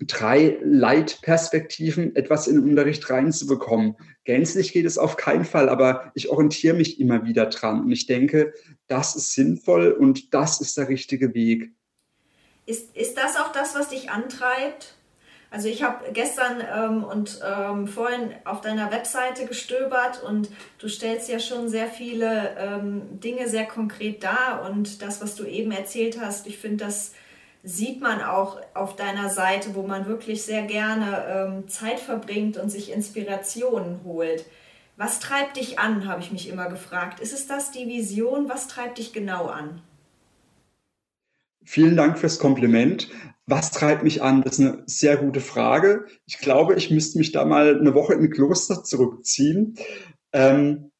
drei 0.00 0.58
Leitperspektiven 0.62 2.16
etwas 2.16 2.46
in 2.46 2.54
den 2.56 2.64
Unterricht 2.64 3.10
reinzubekommen. 3.10 3.96
Gänzlich 4.24 4.72
geht 4.72 4.86
es 4.86 4.96
auf 4.96 5.18
keinen 5.18 5.44
Fall, 5.44 5.68
aber 5.68 6.10
ich 6.14 6.30
orientiere 6.30 6.74
mich 6.74 6.98
immer 6.98 7.26
wieder 7.26 7.46
dran 7.46 7.82
und 7.82 7.92
ich 7.92 8.06
denke, 8.06 8.54
das 8.86 9.14
ist 9.14 9.34
sinnvoll 9.34 9.92
und 9.92 10.32
das 10.32 10.62
ist 10.62 10.78
der 10.78 10.88
richtige 10.88 11.34
Weg. 11.34 11.70
Ist, 12.64 12.96
ist 12.96 13.18
das 13.18 13.36
auch 13.36 13.52
das, 13.52 13.74
was 13.74 13.90
dich 13.90 14.08
antreibt? 14.08 14.94
Also 15.50 15.66
ich 15.68 15.82
habe 15.82 16.12
gestern 16.12 16.62
ähm, 16.72 17.02
und 17.02 17.40
ähm, 17.44 17.88
vorhin 17.88 18.32
auf 18.44 18.60
deiner 18.60 18.92
Webseite 18.92 19.46
gestöbert 19.46 20.22
und 20.22 20.48
du 20.78 20.88
stellst 20.88 21.28
ja 21.28 21.40
schon 21.40 21.68
sehr 21.68 21.88
viele 21.88 22.56
ähm, 22.56 23.20
Dinge 23.20 23.48
sehr 23.48 23.66
konkret 23.66 24.22
dar 24.22 24.64
und 24.70 25.02
das, 25.02 25.20
was 25.20 25.34
du 25.34 25.44
eben 25.44 25.72
erzählt 25.72 26.20
hast, 26.20 26.46
ich 26.46 26.58
finde 26.58 26.84
das 26.84 27.12
sieht 27.62 28.00
man 28.00 28.22
auch 28.22 28.58
auf 28.74 28.96
deiner 28.96 29.28
Seite, 29.28 29.74
wo 29.74 29.82
man 29.82 30.06
wirklich 30.06 30.42
sehr 30.42 30.62
gerne 30.62 31.24
ähm, 31.28 31.68
Zeit 31.68 32.00
verbringt 32.00 32.56
und 32.56 32.70
sich 32.70 32.90
Inspirationen 32.90 34.00
holt. 34.04 34.46
Was 34.96 35.20
treibt 35.20 35.56
dich 35.56 35.78
an, 35.78 36.08
habe 36.08 36.20
ich 36.20 36.32
mich 36.32 36.48
immer 36.48 36.68
gefragt. 36.68 37.20
Ist 37.20 37.32
es 37.32 37.46
das 37.46 37.70
die 37.70 37.86
Vision? 37.86 38.48
Was 38.48 38.68
treibt 38.68 38.98
dich 38.98 39.12
genau 39.12 39.46
an? 39.46 39.82
Vielen 41.70 41.96
Dank 41.96 42.18
fürs 42.18 42.40
Kompliment. 42.40 43.10
Was 43.46 43.70
treibt 43.70 44.02
mich 44.02 44.22
an? 44.22 44.42
Das 44.42 44.58
ist 44.58 44.66
eine 44.66 44.82
sehr 44.86 45.16
gute 45.18 45.38
Frage. 45.40 46.04
Ich 46.26 46.38
glaube, 46.38 46.74
ich 46.74 46.90
müsste 46.90 47.16
mich 47.18 47.30
da 47.30 47.44
mal 47.44 47.78
eine 47.78 47.94
Woche 47.94 48.14
in 48.14 48.24
ein 48.24 48.30
Kloster 48.30 48.82
zurückziehen. 48.82 49.76
Ähm, 50.32 50.90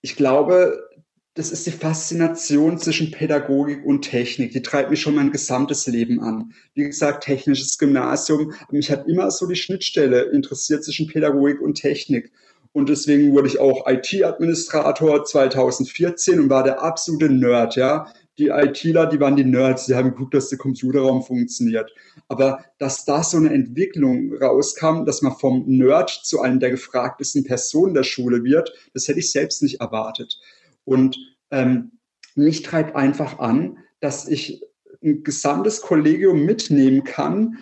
ich 0.00 0.16
glaube, 0.16 0.88
das 1.34 1.50
ist 1.50 1.66
die 1.66 1.70
Faszination 1.70 2.78
zwischen 2.78 3.10
Pädagogik 3.10 3.84
und 3.84 4.00
Technik. 4.08 4.52
Die 4.52 4.62
treibt 4.62 4.88
mich 4.88 5.02
schon 5.02 5.16
mein 5.16 5.32
gesamtes 5.32 5.86
Leben 5.86 6.18
an. 6.18 6.54
Wie 6.72 6.84
gesagt, 6.84 7.24
technisches 7.24 7.76
Gymnasium. 7.76 8.54
Mich 8.70 8.90
hat 8.90 9.06
immer 9.06 9.30
so 9.30 9.46
die 9.46 9.54
Schnittstelle 9.54 10.30
interessiert 10.30 10.82
zwischen 10.82 11.08
Pädagogik 11.08 11.60
und 11.60 11.74
Technik. 11.74 12.32
Und 12.72 12.88
deswegen 12.88 13.32
wurde 13.34 13.48
ich 13.48 13.60
auch 13.60 13.86
IT-Administrator 13.86 15.26
2014 15.26 16.40
und 16.40 16.48
war 16.48 16.64
der 16.64 16.82
absolute 16.82 17.28
Nerd, 17.28 17.76
ja. 17.76 18.10
Die 18.38 18.48
ITler, 18.48 19.06
die 19.06 19.20
waren 19.20 19.36
die 19.36 19.44
Nerds, 19.44 19.86
die 19.86 19.94
haben 19.94 20.10
geguckt, 20.10 20.34
dass 20.34 20.48
der 20.48 20.58
Computerraum 20.58 21.22
funktioniert. 21.22 21.92
Aber 22.28 22.64
dass 22.78 23.04
da 23.04 23.22
so 23.22 23.36
eine 23.36 23.52
Entwicklung 23.52 24.34
rauskam, 24.40 25.04
dass 25.04 25.22
man 25.22 25.36
vom 25.36 25.64
Nerd 25.66 26.10
zu 26.10 26.40
einem 26.40 26.58
der 26.58 26.70
gefragtesten 26.70 27.44
Personen 27.44 27.94
der 27.94 28.02
Schule 28.02 28.42
wird, 28.42 28.72
das 28.92 29.06
hätte 29.06 29.20
ich 29.20 29.30
selbst 29.30 29.62
nicht 29.62 29.80
erwartet. 29.80 30.40
Und 30.84 31.16
ähm, 31.50 31.92
mich 32.34 32.62
treibt 32.62 32.96
einfach 32.96 33.38
an, 33.38 33.78
dass 34.00 34.26
ich 34.26 34.62
ein 35.02 35.22
gesamtes 35.22 35.80
Kollegium 35.80 36.44
mitnehmen 36.44 37.04
kann, 37.04 37.58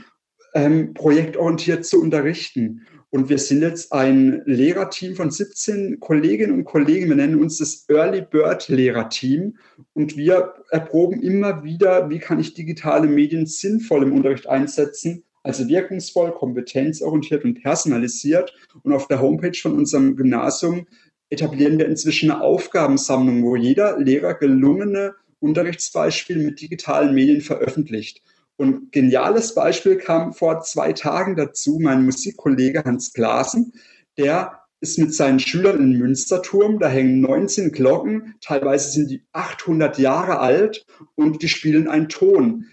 ähm, 0.55 0.95
projektorientiert 0.95 1.85
zu 1.85 2.01
unterrichten. 2.01 2.87
Und 3.15 3.29
wir 3.29 3.37
sind 3.37 3.61
jetzt 3.61 3.93
ein 3.93 4.41
Lehrerteam 4.47 5.17
von 5.17 5.31
17 5.31 6.01
Kolleginnen 6.01 6.55
und 6.55 6.65
Kollegen. 6.65 7.11
Wir 7.11 7.17
nennen 7.17 7.43
uns 7.43 7.59
das 7.59 7.85
Early 7.91 8.23
Bird 8.23 8.69
Lehrerteam. 8.69 9.59
Und 9.93 10.17
wir 10.17 10.55
erproben 10.71 11.23
immer 11.23 11.63
wieder, 11.63 12.09
wie 12.09 12.21
kann 12.21 12.41
ich 12.41 12.55
digitale 12.55 13.07
Medien 13.07 13.45
sinnvoll 13.45 14.05
im 14.05 14.15
Unterricht 14.15 14.49
einsetzen. 14.49 15.25
Also 15.43 15.69
wirkungsvoll, 15.69 16.33
kompetenzorientiert 16.33 17.45
und 17.45 17.63
personalisiert. 17.63 18.55
Und 18.83 18.95
auf 18.95 19.09
der 19.09 19.21
Homepage 19.21 19.59
von 19.61 19.75
unserem 19.75 20.17
Gymnasium 20.17 20.87
etablieren 21.29 21.77
wir 21.77 21.89
inzwischen 21.89 22.31
eine 22.31 22.41
Aufgabensammlung, 22.41 23.43
wo 23.43 23.57
jeder 23.57 23.99
Lehrer 23.99 24.33
gelungene 24.33 25.17
Unterrichtsbeispiele 25.39 26.43
mit 26.43 26.63
digitalen 26.63 27.15
Medien 27.15 27.43
veröffentlicht. 27.43 28.23
Und 28.57 28.93
geniales 28.93 29.55
Beispiel 29.55 29.97
kam 29.97 30.33
vor 30.33 30.61
zwei 30.61 30.93
Tagen 30.93 31.37
dazu, 31.37 31.79
mein 31.81 32.05
Musikkollege 32.05 32.85
Hans 32.85 33.13
Glasen, 33.13 33.73
der 34.19 34.63
ist 34.81 34.99
mit 34.99 35.15
seinen 35.15 35.39
Schülern 35.39 35.79
in 35.79 35.99
Münsterturm, 35.99 36.81
da 36.81 36.89
hängen 36.89 37.21
19 37.21 37.71
Glocken, 37.71 38.35
teilweise 38.41 38.91
sind 38.91 39.11
die 39.11 39.25
800 39.33 39.99
Jahre 39.99 40.41
alt 40.41 40.85
und 41.15 41.41
die 41.43 41.49
spielen 41.49 41.89
einen 41.89 42.09
Ton. 42.09 42.67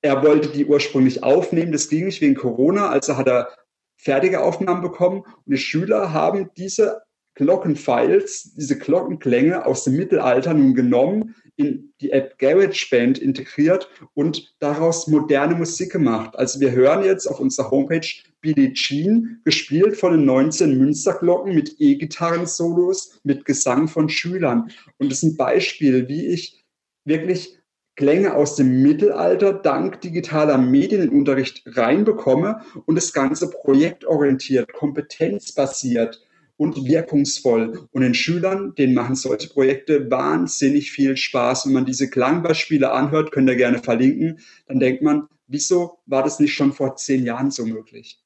Er 0.00 0.22
wollte 0.22 0.48
die 0.48 0.64
ursprünglich 0.64 1.24
aufnehmen, 1.24 1.72
das 1.72 1.88
ging 1.88 2.04
nicht 2.04 2.20
wegen 2.20 2.36
Corona, 2.36 2.88
also 2.88 3.16
hat 3.16 3.26
er 3.26 3.48
fertige 3.96 4.42
Aufnahmen 4.42 4.80
bekommen 4.80 5.22
und 5.22 5.52
die 5.52 5.58
Schüler 5.58 6.12
haben 6.12 6.50
diese 6.56 7.02
Glockenfiles, 7.34 8.54
diese 8.56 8.78
Glockenklänge 8.78 9.66
aus 9.66 9.84
dem 9.84 9.96
Mittelalter 9.96 10.54
nun 10.54 10.74
genommen, 10.74 11.34
in 11.56 11.92
die 12.00 12.10
App 12.10 12.38
GarageBand 12.38 13.18
integriert 13.18 13.88
und 14.14 14.54
daraus 14.58 15.06
moderne 15.06 15.54
Musik 15.54 15.92
gemacht. 15.92 16.36
Also 16.36 16.60
wir 16.60 16.72
hören 16.72 17.04
jetzt 17.04 17.26
auf 17.26 17.40
unserer 17.40 17.70
Homepage 17.70 18.06
Billie 18.40 18.72
Jean, 18.74 19.40
gespielt 19.44 19.96
von 19.96 20.12
den 20.12 20.24
19 20.24 20.78
Münsterglocken 20.78 21.54
mit 21.54 21.76
E-Gitarren-Solos, 21.78 23.18
mit 23.24 23.44
Gesang 23.44 23.88
von 23.88 24.08
Schülern. 24.08 24.70
Und 24.98 25.10
das 25.10 25.22
ist 25.22 25.30
ein 25.30 25.36
Beispiel, 25.36 26.08
wie 26.08 26.26
ich 26.26 26.62
wirklich 27.04 27.58
Klänge 27.96 28.34
aus 28.34 28.56
dem 28.56 28.82
Mittelalter 28.82 29.54
dank 29.54 30.02
digitaler 30.02 30.58
Medien 30.58 31.00
in 31.00 31.08
den 31.08 31.18
Unterricht 31.18 31.62
reinbekomme 31.64 32.60
und 32.84 32.94
das 32.94 33.14
Ganze 33.14 33.50
projektorientiert, 33.50 34.70
kompetenzbasiert 34.74 36.25
und 36.56 36.86
wirkungsvoll. 36.86 37.88
Und 37.92 38.02
den 38.02 38.14
Schülern, 38.14 38.74
denen 38.74 38.94
machen 38.94 39.14
solche 39.14 39.48
Projekte 39.48 40.10
wahnsinnig 40.10 40.90
viel 40.90 41.16
Spaß. 41.16 41.66
Wenn 41.66 41.72
man 41.72 41.86
diese 41.86 42.08
Klangbeispiele 42.08 42.90
anhört, 42.90 43.32
könnt 43.32 43.48
ihr 43.48 43.56
gerne 43.56 43.78
verlinken, 43.78 44.40
dann 44.66 44.80
denkt 44.80 45.02
man, 45.02 45.28
wieso 45.46 45.98
war 46.06 46.22
das 46.22 46.40
nicht 46.40 46.54
schon 46.54 46.72
vor 46.72 46.96
zehn 46.96 47.24
Jahren 47.24 47.50
so 47.50 47.66
möglich? 47.66 48.22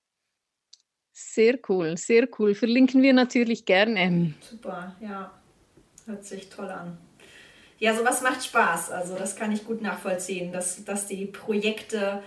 Sehr 1.12 1.58
cool, 1.68 1.96
sehr 1.96 2.28
cool. 2.38 2.54
Verlinken 2.54 3.02
wir 3.02 3.12
natürlich 3.12 3.66
gerne. 3.66 4.32
Super, 4.40 4.96
ja. 5.00 5.32
Hört 6.06 6.24
sich 6.24 6.48
toll 6.48 6.68
an. 6.68 6.96
Ja, 7.78 7.94
sowas 7.94 8.22
macht 8.22 8.44
Spaß. 8.44 8.90
Also 8.90 9.16
das 9.16 9.36
kann 9.36 9.52
ich 9.52 9.64
gut 9.64 9.82
nachvollziehen, 9.82 10.52
dass, 10.52 10.84
dass 10.84 11.06
die 11.06 11.26
Projekte 11.26 12.22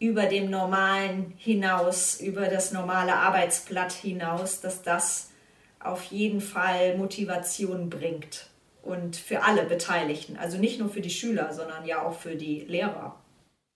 über 0.00 0.26
dem 0.26 0.50
Normalen 0.50 1.34
hinaus, 1.36 2.20
über 2.20 2.46
das 2.46 2.72
normale 2.72 3.14
Arbeitsblatt 3.14 3.92
hinaus, 3.92 4.60
dass 4.60 4.82
das 4.82 5.30
auf 5.78 6.02
jeden 6.04 6.40
Fall 6.40 6.96
Motivation 6.96 7.90
bringt. 7.90 8.48
Und 8.82 9.16
für 9.16 9.42
alle 9.42 9.64
Beteiligten, 9.64 10.38
also 10.38 10.56
nicht 10.56 10.80
nur 10.80 10.88
für 10.88 11.02
die 11.02 11.10
Schüler, 11.10 11.52
sondern 11.52 11.84
ja 11.84 12.02
auch 12.02 12.18
für 12.18 12.34
die 12.34 12.60
Lehrer. 12.60 13.20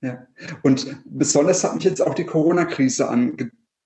Ja, 0.00 0.26
und 0.62 0.87
besonders 1.04 1.62
hat 1.62 1.74
mich 1.74 1.84
jetzt 1.84 2.00
auch 2.00 2.14
die 2.14 2.24
Corona-Krise 2.24 3.08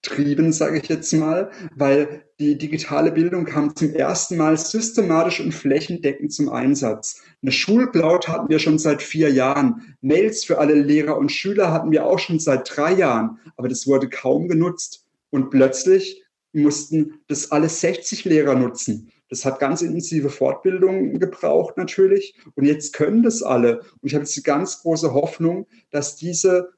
angetrieben, 0.06 0.52
sage 0.52 0.78
ich 0.78 0.88
jetzt 0.88 1.12
mal, 1.12 1.50
weil 1.74 2.24
die 2.38 2.56
digitale 2.56 3.10
Bildung 3.10 3.44
kam 3.44 3.74
zum 3.74 3.94
ersten 3.94 4.36
Mal 4.36 4.56
systematisch 4.56 5.40
und 5.40 5.52
flächendeckend 5.52 6.32
zum 6.32 6.48
Einsatz. 6.50 7.20
Eine 7.42 7.52
Schulcloud 7.52 8.28
hatten 8.28 8.48
wir 8.48 8.58
schon 8.58 8.78
seit 8.78 9.02
vier 9.02 9.30
Jahren. 9.30 9.96
Mails 10.00 10.44
für 10.44 10.58
alle 10.58 10.74
Lehrer 10.74 11.16
und 11.18 11.32
Schüler 11.32 11.72
hatten 11.72 11.90
wir 11.90 12.06
auch 12.06 12.18
schon 12.18 12.38
seit 12.38 12.76
drei 12.76 12.92
Jahren, 12.92 13.38
aber 13.56 13.68
das 13.68 13.86
wurde 13.86 14.08
kaum 14.08 14.48
genutzt. 14.48 15.04
Und 15.30 15.50
plötzlich 15.50 16.22
mussten 16.52 17.20
das 17.26 17.50
alle 17.50 17.68
60 17.68 18.24
Lehrer 18.24 18.54
nutzen. 18.54 19.10
Das 19.28 19.44
hat 19.44 19.60
ganz 19.60 19.82
intensive 19.82 20.30
Fortbildung 20.30 21.18
gebraucht 21.18 21.76
natürlich. 21.76 22.34
Und 22.54 22.64
jetzt 22.64 22.94
können 22.94 23.22
das 23.22 23.42
alle. 23.42 23.80
Und 23.80 24.04
ich 24.04 24.14
habe 24.14 24.24
jetzt 24.24 24.36
die 24.36 24.42
ganz 24.42 24.80
große 24.80 25.12
Hoffnung, 25.12 25.66
dass 25.90 26.16
diese 26.16 26.70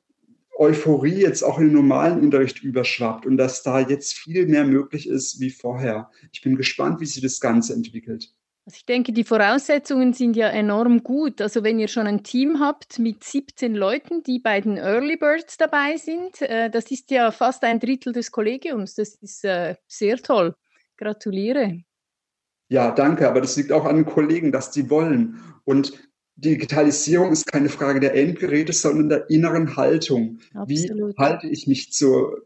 Euphorie 0.61 1.23
jetzt 1.23 1.43
auch 1.43 1.59
in 1.59 1.69
den 1.69 1.75
normalen 1.75 2.21
Unterricht 2.21 2.63
überschwappt 2.63 3.25
und 3.25 3.39
dass 3.39 3.63
da 3.63 3.81
jetzt 3.81 4.13
viel 4.13 4.47
mehr 4.47 4.65
möglich 4.65 5.09
ist 5.09 5.41
wie 5.41 5.51
vorher. 5.51 6.11
Ich 6.33 6.43
bin 6.43 6.55
gespannt, 6.55 7.01
wie 7.01 7.07
sich 7.07 7.23
das 7.23 7.41
Ganze 7.41 7.73
entwickelt. 7.73 8.35
Also 8.67 8.77
ich 8.77 8.85
denke, 8.85 9.13
die 9.13 9.25
Voraussetzungen 9.25 10.13
sind 10.13 10.37
ja 10.37 10.49
enorm 10.49 11.03
gut. 11.03 11.41
Also 11.41 11.65
wenn 11.65 11.79
ihr 11.79 11.89
schon 11.89 12.07
ein 12.07 12.23
Team 12.23 12.61
habt 12.61 12.99
mit 12.99 13.25
17 13.25 13.75
Leuten, 13.75 14.23
die 14.23 14.39
bei 14.39 14.61
den 14.61 14.77
Early 14.77 15.17
Birds 15.17 15.57
dabei 15.57 15.97
sind, 15.97 16.43
äh, 16.43 16.69
das 16.69 16.91
ist 16.91 17.11
ja 17.11 17.31
fast 17.31 17.65
ein 17.65 17.81
Drittel 17.81 18.13
des 18.13 18.31
Kollegiums. 18.31 18.97
Das 18.97 19.15
ist 19.15 19.45
äh, 19.47 19.77
sehr 19.87 20.19
toll. 20.19 20.55
Gratuliere. 20.99 21.83
Ja, 22.69 22.91
danke, 22.91 23.27
aber 23.27 23.41
das 23.41 23.57
liegt 23.57 23.73
auch 23.73 23.87
an 23.87 23.97
den 23.97 24.05
Kollegen, 24.05 24.53
dass 24.53 24.71
die 24.71 24.91
wollen. 24.91 25.41
Und 25.65 26.10
Digitalisierung 26.41 27.33
ist 27.33 27.47
keine 27.47 27.69
Frage 27.69 28.01
der 28.01 28.15
Endgeräte, 28.15 28.73
sondern 28.73 29.09
der 29.09 29.31
inneren 29.31 29.77
Haltung. 29.77 30.39
Absolut. 30.55 31.15
Wie 31.15 31.23
halte 31.23 31.49
ich 31.49 31.67
mich 31.67 31.93
zu, 31.93 32.37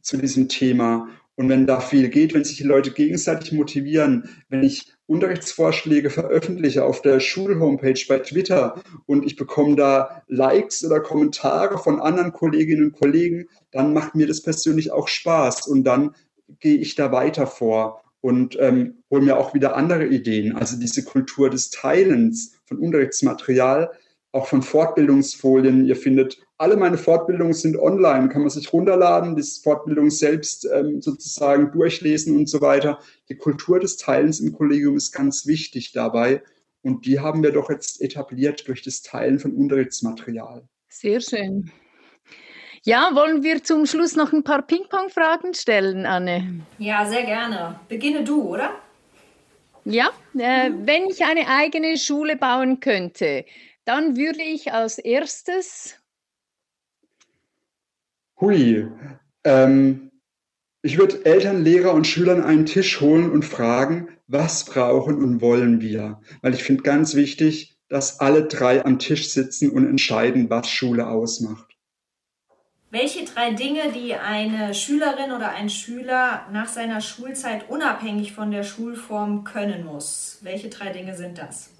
zu 0.00 0.16
diesem 0.16 0.48
Thema? 0.48 1.08
Und 1.36 1.48
wenn 1.48 1.66
da 1.66 1.80
viel 1.80 2.08
geht, 2.08 2.32
wenn 2.32 2.44
sich 2.44 2.58
die 2.58 2.64
Leute 2.64 2.92
gegenseitig 2.92 3.52
motivieren, 3.52 4.28
wenn 4.48 4.62
ich 4.62 4.92
Unterrichtsvorschläge 5.06 6.10
veröffentliche 6.10 6.84
auf 6.84 7.02
der 7.02 7.20
Schulhomepage 7.20 8.06
bei 8.08 8.20
Twitter 8.20 8.82
und 9.06 9.26
ich 9.26 9.36
bekomme 9.36 9.76
da 9.76 10.22
Likes 10.28 10.84
oder 10.84 11.00
Kommentare 11.00 11.78
von 11.78 12.00
anderen 12.00 12.32
Kolleginnen 12.32 12.86
und 12.86 12.92
Kollegen, 12.92 13.46
dann 13.72 13.92
macht 13.92 14.14
mir 14.14 14.26
das 14.26 14.42
persönlich 14.42 14.92
auch 14.92 15.08
Spaß 15.08 15.66
und 15.66 15.84
dann 15.84 16.14
gehe 16.60 16.76
ich 16.76 16.94
da 16.94 17.10
weiter 17.10 17.46
vor 17.46 18.02
und 18.20 18.56
ähm, 18.60 19.02
holen 19.10 19.24
mir 19.24 19.36
auch 19.36 19.54
wieder 19.54 19.76
andere 19.76 20.06
Ideen. 20.06 20.56
Also 20.56 20.78
diese 20.78 21.04
Kultur 21.04 21.50
des 21.50 21.70
Teilens 21.70 22.53
von 22.66 22.78
Unterrichtsmaterial, 22.78 23.92
auch 24.32 24.46
von 24.46 24.62
Fortbildungsfolien. 24.62 25.86
Ihr 25.86 25.96
findet, 25.96 26.38
alle 26.58 26.76
meine 26.76 26.98
Fortbildungen 26.98 27.52
sind 27.52 27.78
online, 27.78 28.28
kann 28.28 28.42
man 28.42 28.50
sich 28.50 28.72
runterladen, 28.72 29.36
die 29.36 29.42
Fortbildung 29.62 30.10
selbst 30.10 30.68
ähm, 30.72 31.00
sozusagen 31.00 31.70
durchlesen 31.72 32.36
und 32.36 32.48
so 32.48 32.60
weiter. 32.60 32.98
Die 33.28 33.36
Kultur 33.36 33.78
des 33.78 33.96
Teilens 33.96 34.40
im 34.40 34.52
Kollegium 34.52 34.96
ist 34.96 35.12
ganz 35.12 35.46
wichtig 35.46 35.92
dabei. 35.92 36.42
Und 36.82 37.06
die 37.06 37.20
haben 37.20 37.42
wir 37.42 37.52
doch 37.52 37.70
jetzt 37.70 38.02
etabliert 38.02 38.68
durch 38.68 38.82
das 38.82 39.02
Teilen 39.02 39.38
von 39.38 39.54
Unterrichtsmaterial. 39.54 40.68
Sehr 40.88 41.20
schön. 41.20 41.70
Ja, 42.84 43.12
wollen 43.14 43.42
wir 43.42 43.64
zum 43.64 43.86
Schluss 43.86 44.14
noch 44.14 44.34
ein 44.34 44.44
paar 44.44 44.60
Ping-Pong-Fragen 44.60 45.54
stellen, 45.54 46.04
Anne? 46.04 46.60
Ja, 46.78 47.06
sehr 47.06 47.22
gerne. 47.24 47.80
Beginne 47.88 48.22
du, 48.22 48.42
oder? 48.42 48.72
Ja, 49.84 50.10
äh, 50.34 50.70
wenn 50.84 51.10
ich 51.10 51.24
eine 51.24 51.46
eigene 51.46 51.98
Schule 51.98 52.36
bauen 52.36 52.80
könnte, 52.80 53.44
dann 53.84 54.16
würde 54.16 54.42
ich 54.42 54.72
als 54.72 54.98
erstes. 54.98 55.96
Hui. 58.40 58.88
Ähm, 59.44 60.10
ich 60.82 60.98
würde 60.98 61.24
Eltern, 61.24 61.64
Lehrer 61.64 61.92
und 61.92 62.06
Schülern 62.06 62.42
einen 62.42 62.66
Tisch 62.66 63.00
holen 63.00 63.30
und 63.30 63.44
fragen, 63.44 64.08
was 64.26 64.64
brauchen 64.64 65.16
und 65.16 65.40
wollen 65.40 65.80
wir? 65.80 66.20
Weil 66.40 66.54
ich 66.54 66.64
finde 66.64 66.82
ganz 66.82 67.14
wichtig, 67.14 67.78
dass 67.88 68.20
alle 68.20 68.46
drei 68.46 68.84
am 68.84 68.98
Tisch 68.98 69.30
sitzen 69.30 69.70
und 69.70 69.86
entscheiden, 69.86 70.48
was 70.48 70.68
Schule 70.68 71.08
ausmacht. 71.08 71.73
Welche 72.94 73.24
drei 73.24 73.52
Dinge, 73.52 73.90
die 73.92 74.14
eine 74.14 74.72
Schülerin 74.72 75.32
oder 75.32 75.48
ein 75.48 75.68
Schüler 75.68 76.46
nach 76.52 76.68
seiner 76.68 77.00
Schulzeit 77.00 77.68
unabhängig 77.68 78.32
von 78.32 78.52
der 78.52 78.62
Schulform 78.62 79.42
können 79.42 79.84
muss? 79.84 80.38
Welche 80.42 80.68
drei 80.68 80.92
Dinge 80.92 81.16
sind 81.16 81.38
das? 81.38 81.70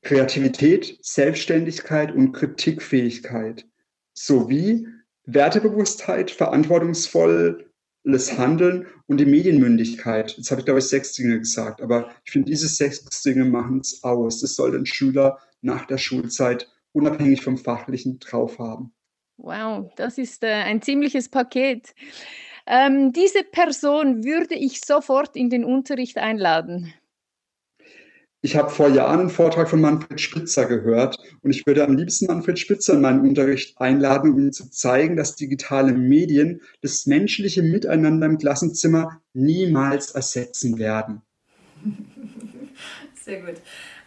Kreativität, 0.00 0.96
Selbstständigkeit 1.02 2.12
und 2.12 2.32
Kritikfähigkeit 2.32 3.66
sowie 4.14 4.88
Wertebewusstheit, 5.26 6.30
verantwortungsvolles 6.30 8.38
Handeln 8.38 8.86
und 9.08 9.18
die 9.18 9.26
Medienmündigkeit. 9.26 10.34
Jetzt 10.38 10.50
habe 10.50 10.62
ich, 10.62 10.64
glaube 10.64 10.80
ich, 10.80 10.86
sechs 10.86 11.12
Dinge 11.12 11.40
gesagt, 11.40 11.82
aber 11.82 12.10
ich 12.24 12.32
finde, 12.32 12.50
diese 12.50 12.68
sechs 12.68 13.20
Dinge 13.20 13.44
machen 13.44 13.80
es 13.80 14.02
aus. 14.02 14.40
Das 14.40 14.56
soll 14.56 14.74
ein 14.74 14.86
Schüler 14.86 15.40
nach 15.60 15.84
der 15.84 15.98
Schulzeit 15.98 16.72
unabhängig 16.92 17.42
vom 17.42 17.58
Fachlichen 17.58 18.18
drauf 18.18 18.58
haben. 18.58 18.94
Wow, 19.36 19.90
das 19.96 20.18
ist 20.18 20.44
äh, 20.44 20.52
ein 20.52 20.82
ziemliches 20.82 21.28
Paket. 21.28 21.94
Ähm, 22.66 23.12
diese 23.12 23.42
Person 23.42 24.24
würde 24.24 24.54
ich 24.54 24.80
sofort 24.80 25.36
in 25.36 25.50
den 25.50 25.64
Unterricht 25.64 26.18
einladen. 26.18 26.94
Ich 28.44 28.56
habe 28.56 28.70
vor 28.70 28.88
Jahren 28.88 29.20
einen 29.20 29.30
Vortrag 29.30 29.70
von 29.70 29.80
Manfred 29.80 30.20
Spitzer 30.20 30.66
gehört 30.66 31.16
und 31.42 31.52
ich 31.52 31.64
würde 31.64 31.84
am 31.84 31.96
liebsten 31.96 32.26
Manfred 32.26 32.58
Spitzer 32.58 32.94
in 32.94 33.00
meinen 33.00 33.20
Unterricht 33.20 33.80
einladen, 33.80 34.32
um 34.32 34.38
ihm 34.40 34.52
zu 34.52 34.68
zeigen, 34.68 35.16
dass 35.16 35.36
digitale 35.36 35.92
Medien 35.92 36.60
das 36.80 37.06
menschliche 37.06 37.62
Miteinander 37.62 38.26
im 38.26 38.38
Klassenzimmer 38.38 39.22
niemals 39.32 40.10
ersetzen 40.10 40.78
werden. 40.78 41.22
Sehr 43.14 43.42
gut. 43.42 43.60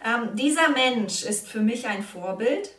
Ähm, 0.04 0.36
dieser 0.36 0.68
Mensch 0.68 1.24
ist 1.24 1.48
für 1.48 1.60
mich 1.60 1.86
ein 1.86 2.02
Vorbild. 2.02 2.74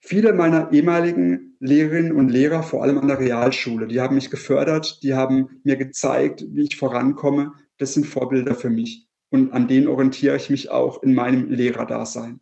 Viele 0.00 0.32
meiner 0.32 0.72
ehemaligen 0.72 1.56
Lehrerinnen 1.60 2.12
und 2.12 2.30
Lehrer, 2.30 2.62
vor 2.62 2.82
allem 2.82 2.98
an 2.98 3.08
der 3.08 3.20
Realschule, 3.20 3.86
die 3.86 4.00
haben 4.00 4.14
mich 4.14 4.30
gefördert, 4.30 5.02
die 5.02 5.14
haben 5.14 5.60
mir 5.62 5.76
gezeigt, 5.76 6.44
wie 6.48 6.62
ich 6.62 6.76
vorankomme. 6.76 7.52
Das 7.76 7.94
sind 7.94 8.06
Vorbilder 8.06 8.54
für 8.54 8.70
mich. 8.70 9.06
Und 9.28 9.52
an 9.52 9.68
denen 9.68 9.86
orientiere 9.86 10.36
ich 10.36 10.48
mich 10.48 10.70
auch 10.70 11.02
in 11.02 11.14
meinem 11.14 11.50
Lehrerdasein. 11.50 12.40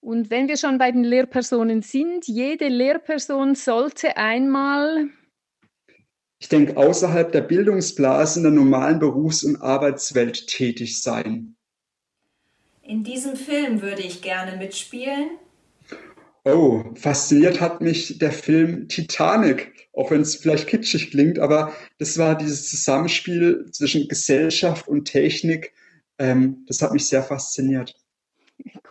Und 0.00 0.30
wenn 0.30 0.48
wir 0.48 0.56
schon 0.56 0.78
bei 0.78 0.92
den 0.92 1.02
Lehrpersonen 1.02 1.82
sind, 1.82 2.28
jede 2.28 2.68
Lehrperson 2.68 3.54
sollte 3.54 4.16
einmal. 4.16 5.08
Ich 6.38 6.48
denke, 6.48 6.76
außerhalb 6.76 7.32
der 7.32 7.40
Bildungsblase 7.40 8.38
in 8.38 8.44
der 8.44 8.52
normalen 8.52 9.00
Berufs- 9.00 9.42
und 9.42 9.60
Arbeitswelt 9.60 10.46
tätig 10.46 11.02
sein. 11.02 11.56
In 12.82 13.02
diesem 13.02 13.34
Film 13.34 13.82
würde 13.82 14.02
ich 14.02 14.22
gerne 14.22 14.56
mitspielen. 14.56 15.30
Oh, 16.54 16.84
fasziniert 16.94 17.60
hat 17.60 17.80
mich 17.80 18.18
der 18.18 18.32
Film 18.32 18.88
Titanic, 18.88 19.72
auch 19.92 20.10
wenn 20.10 20.22
es 20.22 20.36
vielleicht 20.36 20.68
kitschig 20.68 21.10
klingt, 21.10 21.38
aber 21.38 21.72
das 21.98 22.16
war 22.16 22.36
dieses 22.36 22.70
Zusammenspiel 22.70 23.66
zwischen 23.72 24.08
Gesellschaft 24.08 24.88
und 24.88 25.04
Technik. 25.04 25.74
Ähm, 26.18 26.64
das 26.66 26.80
hat 26.80 26.92
mich 26.92 27.06
sehr 27.06 27.22
fasziniert. 27.22 27.94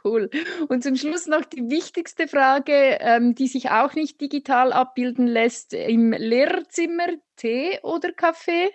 Cool. 0.03 0.29
Und 0.69 0.83
zum 0.83 0.95
Schluss 0.95 1.27
noch 1.27 1.43
die 1.43 1.69
wichtigste 1.69 2.27
Frage, 2.27 2.97
ähm, 3.01 3.35
die 3.35 3.47
sich 3.47 3.69
auch 3.69 3.93
nicht 3.93 4.21
digital 4.21 4.71
abbilden 4.71 5.27
lässt. 5.27 5.73
Im 5.73 6.11
Lehrzimmer 6.11 7.07
Tee 7.35 7.79
oder 7.83 8.11
Kaffee? 8.11 8.69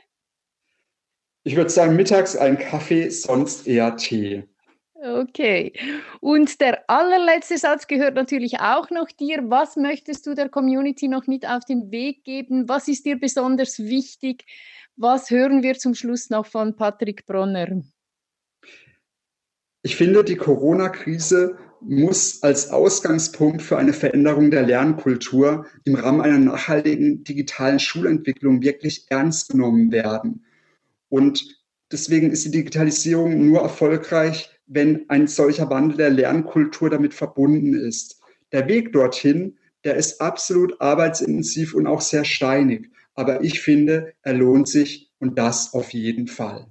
Ich 1.45 1.57
würde 1.57 1.71
sagen, 1.71 1.97
mittags 1.97 2.37
ein 2.37 2.59
Kaffee, 2.59 3.09
sonst 3.09 3.67
eher 3.67 3.97
Tee. 3.97 4.45
Okay. 5.05 5.73
Und 6.21 6.61
der 6.61 6.89
allerletzte 6.89 7.59
Satz 7.59 7.89
gehört 7.89 8.15
natürlich 8.15 8.61
auch 8.61 8.89
noch 8.91 9.09
dir. 9.09 9.43
Was 9.51 9.75
möchtest 9.75 10.27
du 10.27 10.35
der 10.35 10.49
Community 10.49 11.09
noch 11.09 11.27
mit 11.27 11.45
auf 11.45 11.65
den 11.65 11.91
Weg 11.91 12.23
geben? 12.23 12.69
Was 12.69 12.87
ist 12.87 13.05
dir 13.05 13.19
besonders 13.19 13.81
wichtig? 13.81 14.45
Was 14.97 15.31
hören 15.31 15.65
wir 15.65 15.75
zum 15.75 15.95
Schluss 15.95 16.31
noch 16.31 16.47
von 16.47 16.77
Patrick 16.77 17.27
Bronner? 17.27 17.83
Ich 19.83 19.97
finde, 19.97 20.23
die 20.23 20.37
Corona-Krise 20.37 21.59
muss 21.81 22.41
als 22.45 22.71
Ausgangspunkt 22.71 23.61
für 23.61 23.79
eine 23.79 23.93
Veränderung 23.93 24.53
der 24.53 24.63
Lernkultur 24.63 25.67
im 25.83 25.97
Rahmen 25.97 26.21
einer 26.21 26.39
nachhaltigen 26.39 27.25
digitalen 27.25 27.81
Schulentwicklung 27.81 28.63
wirklich 28.63 29.07
ernst 29.09 29.49
genommen 29.49 29.91
werden. 29.91 30.45
Und 31.09 31.45
deswegen 31.91 32.31
ist 32.31 32.45
die 32.45 32.53
Digitalisierung 32.53 33.45
nur 33.45 33.63
erfolgreich, 33.63 34.51
wenn 34.75 35.09
ein 35.09 35.27
solcher 35.27 35.69
Wandel 35.69 35.99
der 35.99 36.11
Lernkultur 36.11 36.89
damit 36.89 37.13
verbunden 37.13 37.75
ist. 37.75 38.21
Der 38.53 38.69
Weg 38.69 38.93
dorthin, 38.93 39.59
der 39.85 39.97
ist 39.97 40.21
absolut 40.21 40.81
arbeitsintensiv 40.81 41.75
und 41.75 41.87
auch 41.87 42.01
sehr 42.01 42.25
steinig. 42.25 42.91
Aber 43.15 43.43
ich 43.45 43.61
finde, 43.61 44.15
er 44.23 44.33
lohnt 44.33 44.69
sich 44.69 45.11
und 45.19 45.39
das 45.39 45.75
auf 45.75 45.93
jeden 45.93 46.27
Fall. 46.27 46.67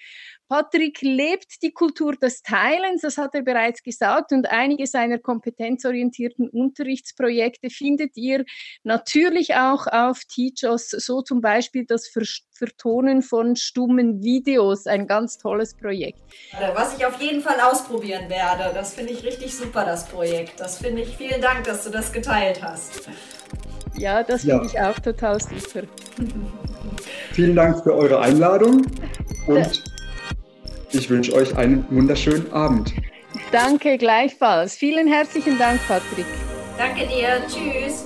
Patrick 0.52 1.00
lebt 1.00 1.62
die 1.62 1.72
Kultur 1.72 2.14
des 2.14 2.42
Teilens, 2.42 3.00
das 3.00 3.16
hat 3.16 3.34
er 3.34 3.40
bereits 3.40 3.82
gesagt, 3.82 4.32
und 4.32 4.50
einige 4.50 4.86
seiner 4.86 5.18
kompetenzorientierten 5.18 6.46
Unterrichtsprojekte 6.46 7.70
findet 7.70 8.18
ihr 8.18 8.44
natürlich 8.84 9.54
auch 9.54 9.86
auf 9.86 10.26
Teachos, 10.26 10.90
so 10.90 11.22
zum 11.22 11.40
Beispiel 11.40 11.86
das 11.86 12.12
Vertonen 12.50 13.22
von 13.22 13.56
stummen 13.56 14.22
Videos, 14.22 14.86
ein 14.86 15.06
ganz 15.06 15.38
tolles 15.38 15.74
Projekt. 15.74 16.20
Was 16.74 16.98
ich 16.98 17.06
auf 17.06 17.18
jeden 17.18 17.40
Fall 17.40 17.58
ausprobieren 17.58 18.28
werde, 18.28 18.74
das 18.74 18.92
finde 18.92 19.14
ich 19.14 19.24
richtig 19.24 19.56
super, 19.56 19.86
das 19.86 20.06
Projekt. 20.06 20.60
Das 20.60 20.76
finde 20.76 21.00
ich, 21.00 21.16
vielen 21.16 21.40
Dank, 21.40 21.64
dass 21.64 21.84
du 21.84 21.88
das 21.88 22.12
geteilt 22.12 22.62
hast. 22.62 23.08
Ja, 23.96 24.22
das 24.22 24.42
finde 24.42 24.66
ich 24.66 24.78
auch 24.78 24.98
total 24.98 25.40
super. 25.40 25.86
Vielen 27.32 27.56
Dank 27.56 27.82
für 27.82 27.94
eure 27.94 28.20
Einladung 28.20 28.82
und 29.46 29.91
ich 30.94 31.10
wünsche 31.10 31.32
euch 31.34 31.56
einen 31.56 31.84
wunderschönen 31.90 32.52
Abend. 32.52 32.94
Danke 33.50 33.98
gleichfalls. 33.98 34.74
Vielen 34.74 35.06
herzlichen 35.06 35.58
Dank, 35.58 35.80
Patrick. 35.86 36.26
Danke 36.78 37.06
dir. 37.06 37.42
Tschüss. 37.48 38.04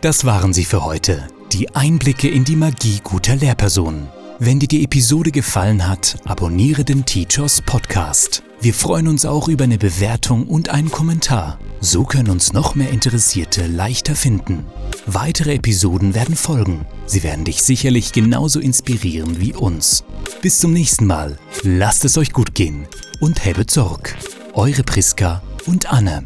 Das 0.00 0.24
waren 0.24 0.52
sie 0.52 0.64
für 0.64 0.84
heute. 0.84 1.28
Die 1.52 1.74
Einblicke 1.74 2.28
in 2.28 2.44
die 2.44 2.56
Magie 2.56 3.00
guter 3.02 3.36
Lehrpersonen. 3.36 4.08
Wenn 4.42 4.58
dir 4.58 4.68
die 4.68 4.82
Episode 4.84 5.32
gefallen 5.32 5.86
hat, 5.86 6.16
abonniere 6.24 6.82
den 6.82 7.04
Teachers 7.04 7.60
Podcast. 7.60 8.42
Wir 8.62 8.72
freuen 8.72 9.06
uns 9.06 9.26
auch 9.26 9.48
über 9.48 9.64
eine 9.64 9.76
Bewertung 9.76 10.46
und 10.46 10.70
einen 10.70 10.90
Kommentar. 10.90 11.58
So 11.82 12.04
können 12.04 12.30
uns 12.30 12.54
noch 12.54 12.74
mehr 12.74 12.88
Interessierte 12.88 13.66
leichter 13.66 14.16
finden. 14.16 14.64
Weitere 15.04 15.56
Episoden 15.56 16.14
werden 16.14 16.36
folgen. 16.36 16.86
Sie 17.04 17.22
werden 17.22 17.44
dich 17.44 17.62
sicherlich 17.62 18.12
genauso 18.12 18.60
inspirieren 18.60 19.40
wie 19.40 19.52
uns. 19.52 20.04
Bis 20.40 20.58
zum 20.58 20.72
nächsten 20.72 21.06
Mal. 21.06 21.36
Lasst 21.62 22.06
es 22.06 22.16
euch 22.16 22.32
gut 22.32 22.54
gehen 22.54 22.86
und 23.20 23.44
habe 23.44 23.66
Sorg. 23.68 24.16
Eure 24.54 24.84
Priska 24.84 25.42
und 25.66 25.92
Anne. 25.92 26.24